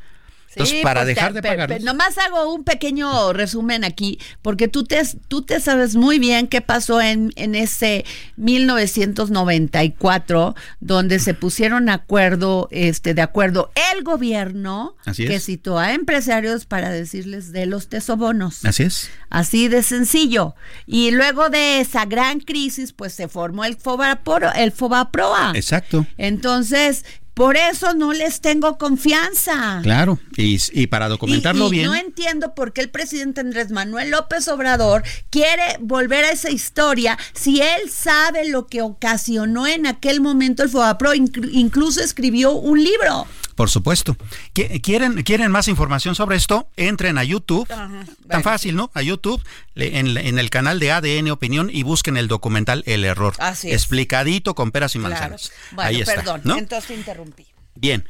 [0.59, 1.81] Entonces, para pues, dejar de pagar.
[1.83, 6.62] Nomás hago un pequeño resumen aquí, porque tú te, tú te sabes muy bien qué
[6.62, 8.05] pasó en, en ese
[8.37, 16.91] 1994, donde se pusieron acuerdo, este, de acuerdo el gobierno que citó a empresarios para
[16.91, 18.64] decirles de los tesobonos.
[18.64, 19.11] Así es.
[19.31, 20.55] Así de sencillo.
[20.87, 24.53] Y luego de esa gran crisis, pues se formó el FOBAPROA.
[24.53, 25.53] El FOBAPROA.
[25.55, 26.07] Exacto.
[26.16, 27.05] Entonces,
[27.39, 29.78] por eso no les tengo confianza.
[29.84, 31.86] Claro, y, para documentarlo y, bien.
[31.86, 37.16] No entiendo por qué el presidente Andrés Manuel López Obrador quiere volver a esa historia
[37.34, 43.28] si él sabe lo que ocasionó en aquel momento el FOBAPRO, incluso escribió un libro.
[43.59, 44.16] Por supuesto.
[44.52, 46.68] ¿Quieren, ¿Quieren más información sobre esto?
[46.76, 47.66] Entren a YouTube.
[47.66, 48.92] Tan fácil, ¿no?
[48.94, 49.42] A YouTube,
[49.74, 53.34] en, el canal de ADN Opinión y busquen el documental El Error.
[53.40, 53.74] Así es.
[53.74, 55.50] Explicadito con peras y manzanas.
[55.76, 56.14] Ahí está.
[56.14, 57.46] Perdón, entonces interrumpí.
[57.74, 58.09] Bien.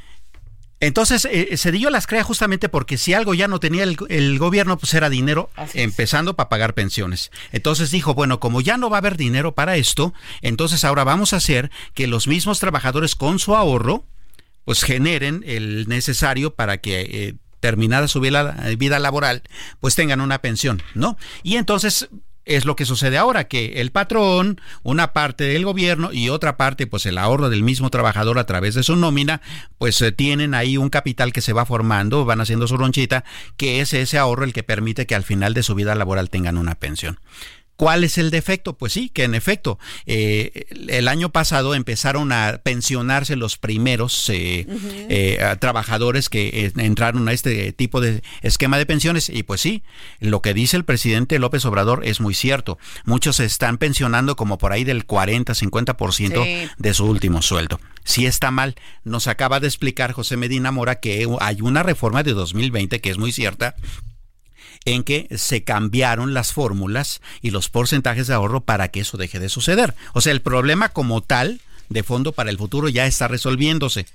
[0.81, 4.93] Entonces, eh, Cedillo las crea justamente porque si algo ya no tenía el, gobierno, pues
[4.93, 7.31] era dinero, empezando para pagar pensiones.
[7.53, 11.33] Entonces dijo, bueno, como ya no va a haber dinero para esto, entonces ahora vamos
[11.33, 14.05] a hacer que los mismos trabajadores con su ahorro,
[14.69, 19.43] pues generen el necesario para que eh, terminada su vida, vida, laboral,
[19.81, 21.17] pues tengan una pensión, ¿no?
[21.43, 22.11] Y entonces
[22.45, 26.87] es lo que sucede ahora, que el patrón, una parte del gobierno y otra parte,
[26.87, 29.41] pues el ahorro del mismo trabajador a través de su nómina,
[29.79, 33.25] pues eh, tienen ahí un capital que se va formando, van haciendo su ronchita,
[33.57, 36.59] que es ese ahorro el que permite que al final de su vida laboral tengan
[36.59, 37.19] una pensión.
[37.79, 38.77] ¿Cuál es el defecto?
[38.77, 44.67] Pues sí, que en efecto, eh, el año pasado empezaron a pensionarse los primeros eh,
[45.09, 49.85] eh, trabajadores que entraron a este tipo de esquema de pensiones y pues sí,
[50.19, 52.79] lo que dice el presidente López Obrador es muy cierto.
[53.05, 57.79] Muchos se están pensionando como por ahí del 40, 50% de su último sueldo.
[58.03, 58.75] Sí está mal.
[59.05, 63.19] Nos acaba de explicar José Medina Mora que hay una reforma de 2020 que es
[63.19, 63.77] muy cierta
[64.95, 69.39] en que se cambiaron las fórmulas y los porcentajes de ahorro para que eso deje
[69.39, 69.95] de suceder.
[70.15, 74.07] O sea, el problema como tal de fondo para el futuro ya está resolviéndose.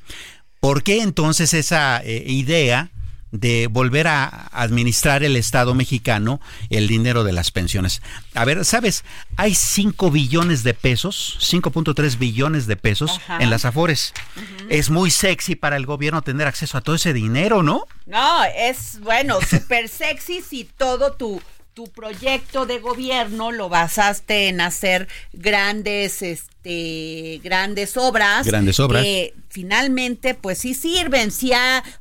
[0.59, 2.89] ¿Por qué entonces esa eh, idea
[3.33, 8.01] de volver a administrar el Estado mexicano el dinero de las pensiones.
[8.35, 9.03] A ver, ¿sabes?
[9.37, 14.13] Hay 5 billones de pesos, 5.3 billones de pesos en las Afores.
[14.69, 17.87] Es muy sexy para el gobierno tener acceso a todo ese dinero, ¿no?
[18.05, 21.41] No, es bueno, súper sexy si todo tu
[21.73, 29.03] tu proyecto de gobierno lo basaste en hacer grandes este grandes obras grandes obras.
[29.03, 31.31] que finalmente pues sí sirven.
[31.31, 31.51] Sí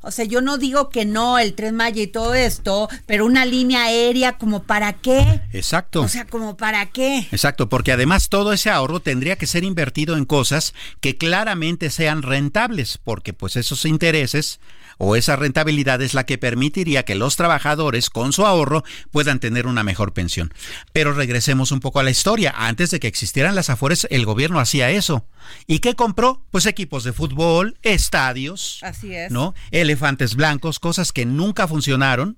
[0.01, 3.45] o sea yo no digo que no el tren Maya y todo esto pero una
[3.45, 6.01] línea aérea como para qué exacto.
[6.01, 10.17] O sea como para qué exacto porque además todo ese ahorro tendría que ser invertido
[10.17, 14.59] en cosas que claramente sean rentables porque pues esos intereses
[14.97, 19.67] o esa rentabilidad es la que permitiría que los trabajadores con su ahorro puedan tener
[19.67, 20.53] una mejor pensión.
[20.91, 22.53] Pero regresemos un poco a la historia.
[22.55, 25.25] Antes de que existieran las Afores, el gobierno hacía eso.
[25.67, 26.41] ¿Y qué compró?
[26.51, 29.31] Pues equipos de fútbol, estadios, Así es.
[29.31, 29.53] ¿no?
[29.71, 32.37] Elefantes blancos, cosas que nunca funcionaron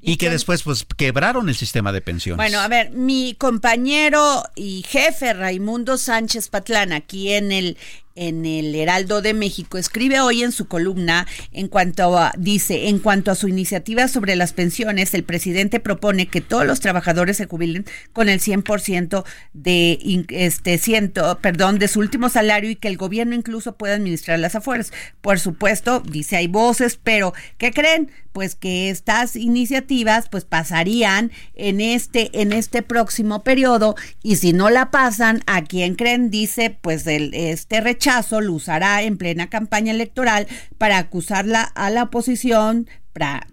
[0.00, 2.36] y, que, después pues quebraron el sistema de pensiones.
[2.36, 7.76] Bueno, a ver, mi compañero y jefe Raimundo Sánchez Patlán aquí en el
[8.18, 12.98] en el Heraldo de México, escribe hoy en su columna en cuanto a, dice, en
[12.98, 17.46] cuanto a su iniciativa sobre las pensiones, el presidente propone que todos los trabajadores se
[17.46, 22.96] jubilen con el 100% de este ciento, perdón, de su último salario y que el
[22.96, 24.92] gobierno incluso pueda administrar las afueras.
[25.20, 28.10] Por supuesto, dice, hay voces, pero ¿qué creen?
[28.32, 34.70] Pues que estas iniciativas pues pasarían en este en este próximo periodo y si no
[34.70, 36.30] la pasan, ¿a quién creen?
[36.30, 38.07] Dice, pues el este rechazo
[38.40, 40.46] lo usará en plena campaña electoral
[40.78, 42.88] para acusarla a la oposición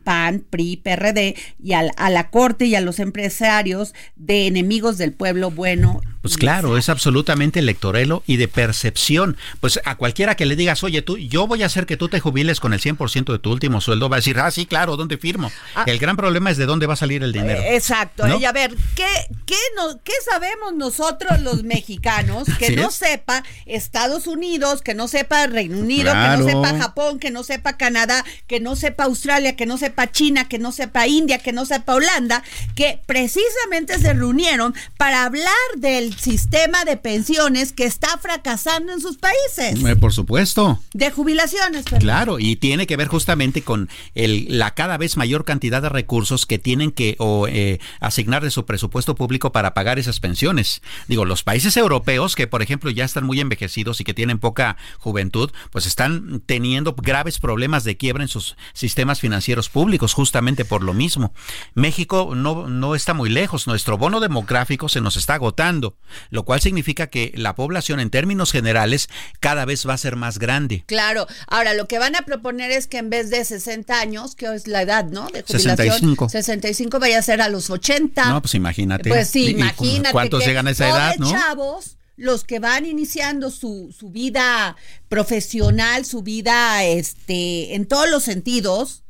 [0.03, 5.51] PAN, PRI, PRD y a la Corte y a los empresarios de enemigos del pueblo
[5.51, 9.37] bueno pues claro, es absolutamente electorelo y de percepción.
[9.59, 12.19] Pues a cualquiera que le digas, oye, tú, yo voy a hacer que tú te
[12.19, 15.19] jubiles con el 100% de tu último sueldo, va a decir, ah, sí, claro, ¿dónde
[15.19, 15.51] firmo?
[15.75, 15.83] Ah.
[15.85, 17.61] el gran problema es de dónde va a salir el dinero.
[17.61, 18.25] Eh, exacto.
[18.39, 19.05] Y a ver, ¿qué,
[19.45, 25.45] qué, no, ¿qué sabemos nosotros los mexicanos que no sepa Estados Unidos, que no sepa
[25.45, 29.65] Reino Unido, que no sepa Japón, que no sepa Canadá, que no sepa Australia, que
[29.65, 32.43] no sepa China, que no sepa India, que no sepa Holanda,
[32.75, 39.17] que precisamente se reunieron para hablar del sistema de pensiones que está fracasando en sus
[39.17, 39.83] países.
[39.83, 40.79] Eh, por supuesto.
[40.93, 41.85] De jubilaciones.
[41.99, 46.45] Claro, y tiene que ver justamente con el, la cada vez mayor cantidad de recursos
[46.45, 50.81] que tienen que o, eh, asignar de su presupuesto público para pagar esas pensiones.
[51.07, 54.77] Digo, los países europeos que, por ejemplo, ya están muy envejecidos y que tienen poca
[54.99, 60.83] juventud, pues están teniendo graves problemas de quiebra en sus sistemas financieros públicos, justamente por
[60.83, 61.33] lo mismo.
[61.73, 65.95] México no, no está muy lejos, nuestro bono demográfico se nos está agotando
[66.29, 70.39] lo cual significa que la población en términos generales cada vez va a ser más
[70.39, 70.83] grande.
[70.87, 74.53] Claro, ahora lo que van a proponer es que en vez de 60 años, que
[74.53, 75.27] es la edad, ¿no?
[75.27, 76.29] De jubilación, 65.
[76.29, 78.29] 65 vaya a ser a los 80.
[78.29, 79.09] No, pues imagínate.
[79.09, 80.11] Pues sí, imagínate.
[80.11, 81.29] ¿Cuántos llegan a esa edad, no?
[81.29, 84.77] chavos los que van iniciando su, su vida
[85.09, 89.03] profesional, su vida este, en todos los sentidos,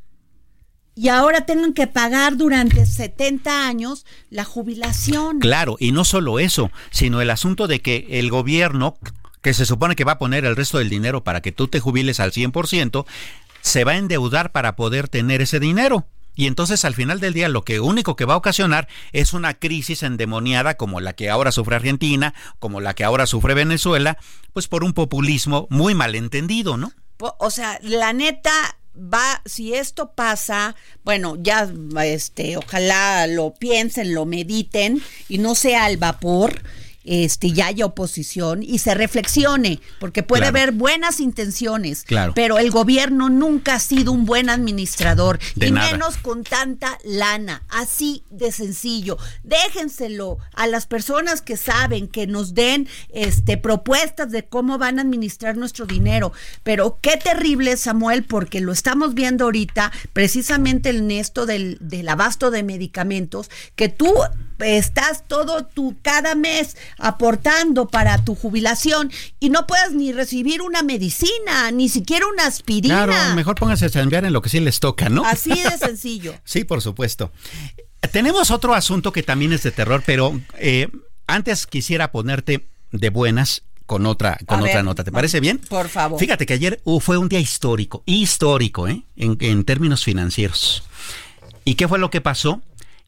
[0.96, 5.38] y ahora tengan que pagar durante 70 años la jubilación.
[5.38, 8.96] Claro, y no solo eso, sino el asunto de que el gobierno,
[9.42, 11.80] que se supone que va a poner el resto del dinero para que tú te
[11.80, 13.04] jubiles al 100%,
[13.60, 16.06] se va a endeudar para poder tener ese dinero.
[16.34, 19.52] Y entonces al final del día lo que único que va a ocasionar es una
[19.52, 24.16] crisis endemoniada como la que ahora sufre Argentina, como la que ahora sufre Venezuela,
[24.54, 26.92] pues por un populismo muy malentendido, ¿no?
[27.18, 30.74] O sea, la neta, va, si esto pasa,
[31.04, 31.70] bueno, ya
[32.04, 36.62] este, ojalá lo piensen, lo mediten y no sea al vapor.
[37.06, 40.56] Este, ya haya oposición y se reflexione, porque puede Claro.
[40.58, 42.32] haber buenas intenciones, Claro.
[42.34, 45.92] pero el gobierno nunca ha sido un buen administrador, De y nada.
[45.92, 49.16] menos con tanta lana, así de sencillo.
[49.44, 55.02] Déjenselo a las personas que saben, que nos den este, propuestas de cómo van a
[55.02, 56.32] administrar nuestro dinero.
[56.62, 62.50] Pero qué terrible, Samuel, porque lo estamos viendo ahorita, precisamente en esto del, del abasto
[62.50, 64.12] de medicamentos, que tú
[64.58, 70.82] estás todo tu cada mes aportando para tu jubilación y no puedes ni recibir una
[70.82, 73.06] medicina, ni siquiera una aspirina.
[73.06, 75.24] Claro, mejor pónganse a chambear en lo que sí les toca, ¿no?
[75.24, 76.34] Así de sencillo.
[76.44, 77.32] Sí, por supuesto.
[78.12, 80.88] Tenemos otro asunto que también es de terror, pero eh,
[81.26, 85.04] antes quisiera ponerte de buenas con otra, con A otra ver, nota.
[85.04, 85.58] ¿Te parece bien?
[85.58, 86.18] Por favor.
[86.18, 89.02] Fíjate que ayer uh, fue un día histórico, histórico, ¿eh?
[89.16, 90.82] En, en términos financieros.
[91.64, 92.62] ¿Y qué fue lo que pasó?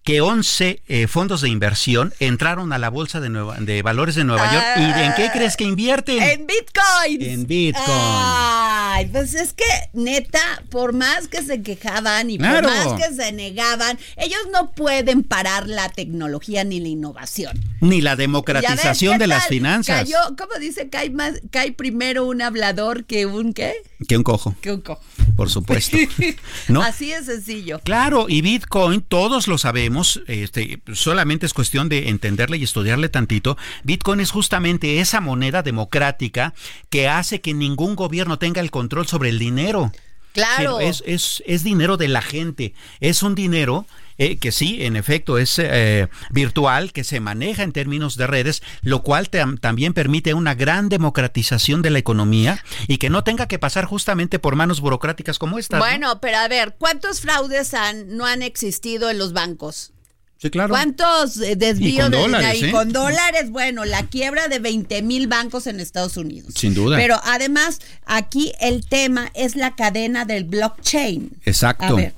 [0.09, 4.24] Que 11 eh, fondos de inversión entraron a la bolsa de, Nueva- de valores de
[4.24, 4.64] Nueva York.
[4.78, 6.22] ¿Y en qué crees que invierten?
[6.22, 7.20] En Bitcoin.
[7.30, 7.84] En Bitcoin.
[7.86, 10.40] Ay, pues es que neta,
[10.70, 12.66] por más que se quejaban y Claro.
[12.70, 17.61] por más que se negaban, ellos no pueden parar la tecnología ni la innovación.
[17.82, 20.04] Ni la democratización ¿qué de las finanzas.
[20.04, 20.88] Cayó, ¿cómo dice?
[20.88, 23.74] Cae, más, cae primero un hablador que un qué?
[24.09, 25.02] Que un cojo, Que un cojo.
[25.36, 25.98] por supuesto.
[26.68, 26.80] ¿No?
[26.82, 27.80] Así de sencillo.
[27.84, 33.57] Claro, y Bitcoin, todos lo sabemos, este, solamente es cuestión de entenderle y estudiarle tantito.
[33.84, 36.55] Bitcoin es justamente esa moneda democrática
[36.90, 39.92] que hace que ningún gobierno tenga el control sobre el dinero.
[40.32, 40.80] Claro.
[40.80, 43.86] Es, es, es dinero de la gente, es un dinero
[44.18, 48.62] eh, que sí, en efecto, es eh, virtual, que se maneja en términos de redes,
[48.82, 53.48] lo cual tam- también permite una gran democratización de la economía y que no tenga
[53.48, 55.78] que pasar justamente por manos burocráticas como esta.
[55.78, 55.84] ¿no?
[55.84, 59.92] Bueno, pero a ver, ¿cuántos fraudes han, no han existido en los bancos?
[60.40, 60.68] Sí, claro.
[60.70, 62.70] ¿Cuántos eh, desvíos Y con de dólares, y ¿eh?
[62.70, 63.50] con dólares?
[63.50, 66.54] Bueno, la quiebra de 20 mil bancos en Estados Unidos.
[66.54, 66.96] Sin duda.
[66.96, 71.30] Pero además, aquí el tema es la cadena del blockchain.
[71.44, 71.96] A Exacto.
[71.96, 72.14] ver.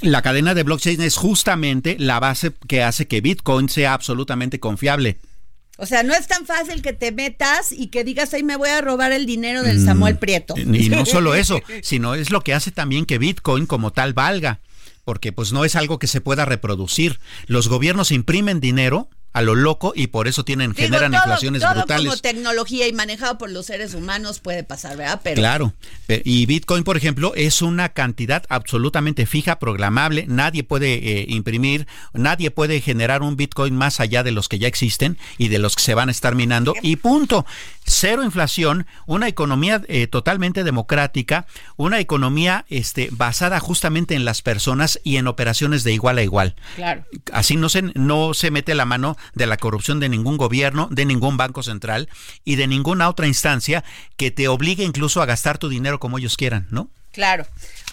[0.00, 5.18] La cadena de blockchain es justamente la base que hace que Bitcoin sea absolutamente confiable.
[5.76, 8.68] O sea, no es tan fácil que te metas y que digas, ahí me voy
[8.68, 10.54] a robar el dinero del Samuel Prieto.
[10.56, 14.14] Mm, Y no solo eso, sino es lo que hace también que Bitcoin como tal
[14.14, 14.60] valga,
[15.04, 17.18] porque pues no es algo que se pueda reproducir.
[17.46, 21.60] Los gobiernos imprimen dinero a lo loco y por eso tienen Digo, generan todo- inflaciones
[21.60, 22.06] todo brutales.
[22.08, 25.20] como tecnología y manejado por los seres humanos puede pasar, ¿verdad?
[25.22, 25.74] Pero Claro.
[26.08, 30.24] Y Bitcoin, por ejemplo, es una cantidad absolutamente fija, programable.
[30.28, 34.68] Nadie puede eh, imprimir, nadie puede generar un Bitcoin más allá de los que ya
[34.68, 36.74] existen y de los que se van a estar minando.
[36.82, 37.44] Y punto.
[37.86, 45.00] Cero inflación, una economía eh, totalmente democrática, una economía este, basada justamente en las personas
[45.04, 46.54] y en operaciones de igual a igual.
[46.76, 47.04] Claro.
[47.32, 51.04] Así no se, no se mete la mano de la corrupción de ningún gobierno, de
[51.04, 52.08] ningún banco central
[52.44, 53.84] y de ninguna otra instancia
[54.16, 56.88] que te obligue incluso a gastar tu dinero como ellos quieran, ¿no?
[57.12, 57.46] Claro.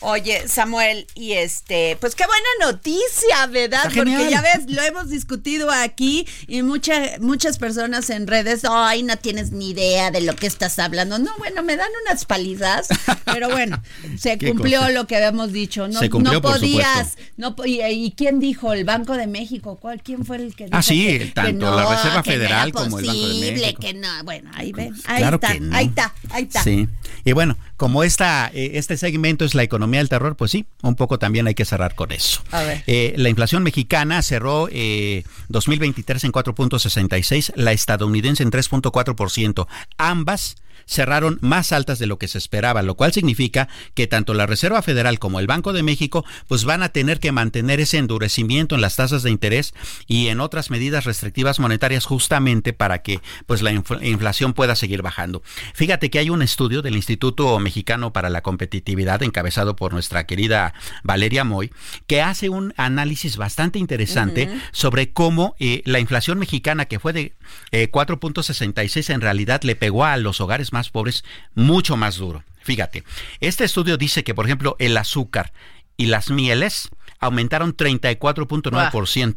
[0.03, 3.81] Oye, Samuel, y este, pues qué buena noticia, ¿verdad?
[3.85, 4.29] Está Porque genial.
[4.31, 9.51] ya ves, lo hemos discutido aquí y mucha- muchas personas en redes, ay, no tienes
[9.51, 11.19] ni idea de lo que estás hablando.
[11.19, 12.87] No, bueno, me dan unas palizas,
[13.25, 13.79] pero bueno,
[14.19, 14.91] se cumplió cosa.
[14.91, 15.87] lo que habíamos dicho.
[15.87, 17.33] No, Se cumplió, no por podías, supuesto.
[17.37, 18.73] no, y, y quién dijo?
[18.73, 19.77] ¿El Banco de México?
[19.79, 20.01] ¿Cuál?
[20.01, 20.75] ¿Quién fue el que dijo?
[20.77, 23.51] Ah, sí, que- que tanto la Reserva que no era Federal como el Banco de
[23.51, 23.79] México.
[23.79, 26.63] que no, bueno, ahí ven, ahí Claro está, ahí está, ahí está.
[26.63, 26.87] Sí.
[27.23, 30.95] Y bueno, como esta, eh, este segmento es la economía del terror, pues sí, un
[30.95, 32.43] poco también hay que cerrar con eso.
[32.51, 32.83] A ver.
[32.85, 39.65] Eh, la inflación mexicana cerró eh, 2023 en 4.66, la estadounidense en 3.4%.
[39.97, 40.57] Ambas
[40.91, 44.81] cerraron más altas de lo que se esperaba, lo cual significa que tanto la Reserva
[44.81, 48.81] Federal como el Banco de México pues van a tener que mantener ese endurecimiento en
[48.81, 49.73] las tasas de interés
[50.05, 55.01] y en otras medidas restrictivas monetarias justamente para que pues la infl- inflación pueda seguir
[55.01, 55.41] bajando.
[55.73, 60.73] Fíjate que hay un estudio del Instituto Mexicano para la Competitividad encabezado por nuestra querida
[61.03, 61.71] Valeria Moy
[62.05, 67.33] que hace un análisis bastante interesante sobre cómo eh, la inflación mexicana que fue de
[67.71, 71.23] eh, 4.66 en realidad le pegó a los hogares más pobres
[71.53, 72.43] mucho más duro.
[72.63, 73.03] Fíjate,
[73.39, 75.51] este estudio dice que, por ejemplo, el azúcar
[75.97, 79.35] y las mieles aumentaron 34.9%.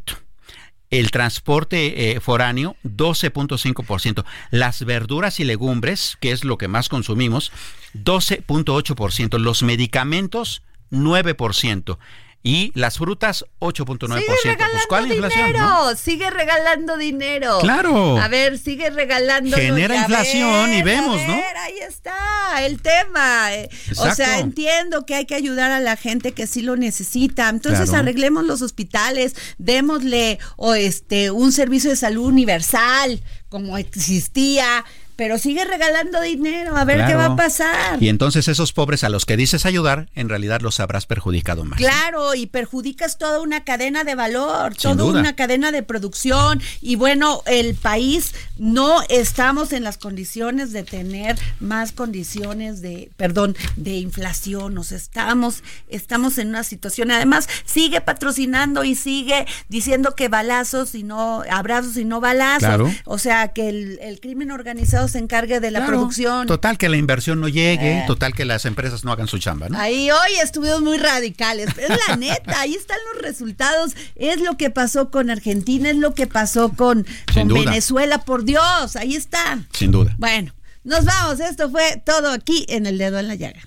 [0.91, 4.25] El transporte eh, foráneo, 12.5%.
[4.51, 7.51] Las verduras y legumbres, que es lo que más consumimos,
[7.95, 9.39] 12.8%.
[9.39, 11.99] Los medicamentos, 9%.
[12.47, 14.19] Y las frutas, 8.9%.
[14.19, 15.47] Sigue Pues, regalando ¿cuál inflación?
[15.47, 15.97] dinero, no?
[15.97, 17.59] sigue regalando dinero.
[17.63, 18.19] Claro.
[18.21, 19.57] A ver, sigue regalando.
[19.57, 21.33] Genera inflación y vemos, ¿no?
[21.33, 23.49] Ahí está el tema.
[23.97, 27.49] O sea, entiendo que hay que ayudar a la gente que sí lo necesita.
[27.49, 28.03] Entonces Claro.
[28.03, 34.85] arreglemos los hospitales, démosle o este un servicio de salud universal como existía.
[35.17, 38.03] Pero sigue regalando dinero, a ver qué va a pasar.
[38.03, 41.79] Y entonces esos pobres a los que dices ayudar, en realidad los habrás perjudicado más.
[41.79, 45.21] Claro, y perjudicas toda una cadena de valor, Sin toda duda.
[45.21, 46.61] una cadena de producción.
[46.81, 53.57] Y bueno, el país no estamos en las condiciones de tener más condiciones de, perdón,
[53.77, 54.75] de inflación.
[54.75, 57.11] Nos estamos, estamos en una situación.
[57.11, 62.59] Además, sigue patrocinando y sigue diciendo que balazos y no, abrazos y no balazos.
[62.61, 62.95] Claro.
[63.05, 65.93] O sea, que el, el crimen organizado se encargue de la Claro.
[65.93, 66.47] producción.
[66.47, 68.05] Total que la inversión no llegue, Eh.
[68.07, 69.79] total que las empresas no hagan su chamba, ¿no?
[69.79, 74.57] Ahí hoy estuvimos muy radicales, pero es la neta, ahí están los resultados, es lo
[74.57, 77.49] que pasó con Argentina, es lo que pasó con, con.
[77.49, 79.59] Venezuela, por Dios, ahí está.
[79.73, 80.15] Sin duda.
[80.19, 80.53] Bueno,
[80.85, 83.61] nos vamos, esto fue todo aquí en el dedo en la llaga.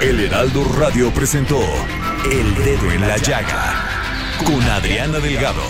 [0.00, 1.60] El Heraldo Radio presentó
[2.30, 3.88] El Dedo en la Llaga
[4.44, 5.62] con Adriana Delgado.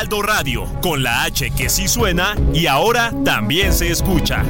[0.00, 4.42] Heraldo Radio, con la H que sí suena y ahora también se escucha.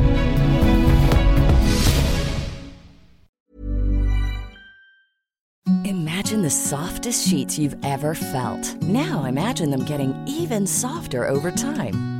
[5.85, 8.81] Imagine the softest sheets you've ever felt.
[8.81, 12.20] Now imagine them getting even softer over time.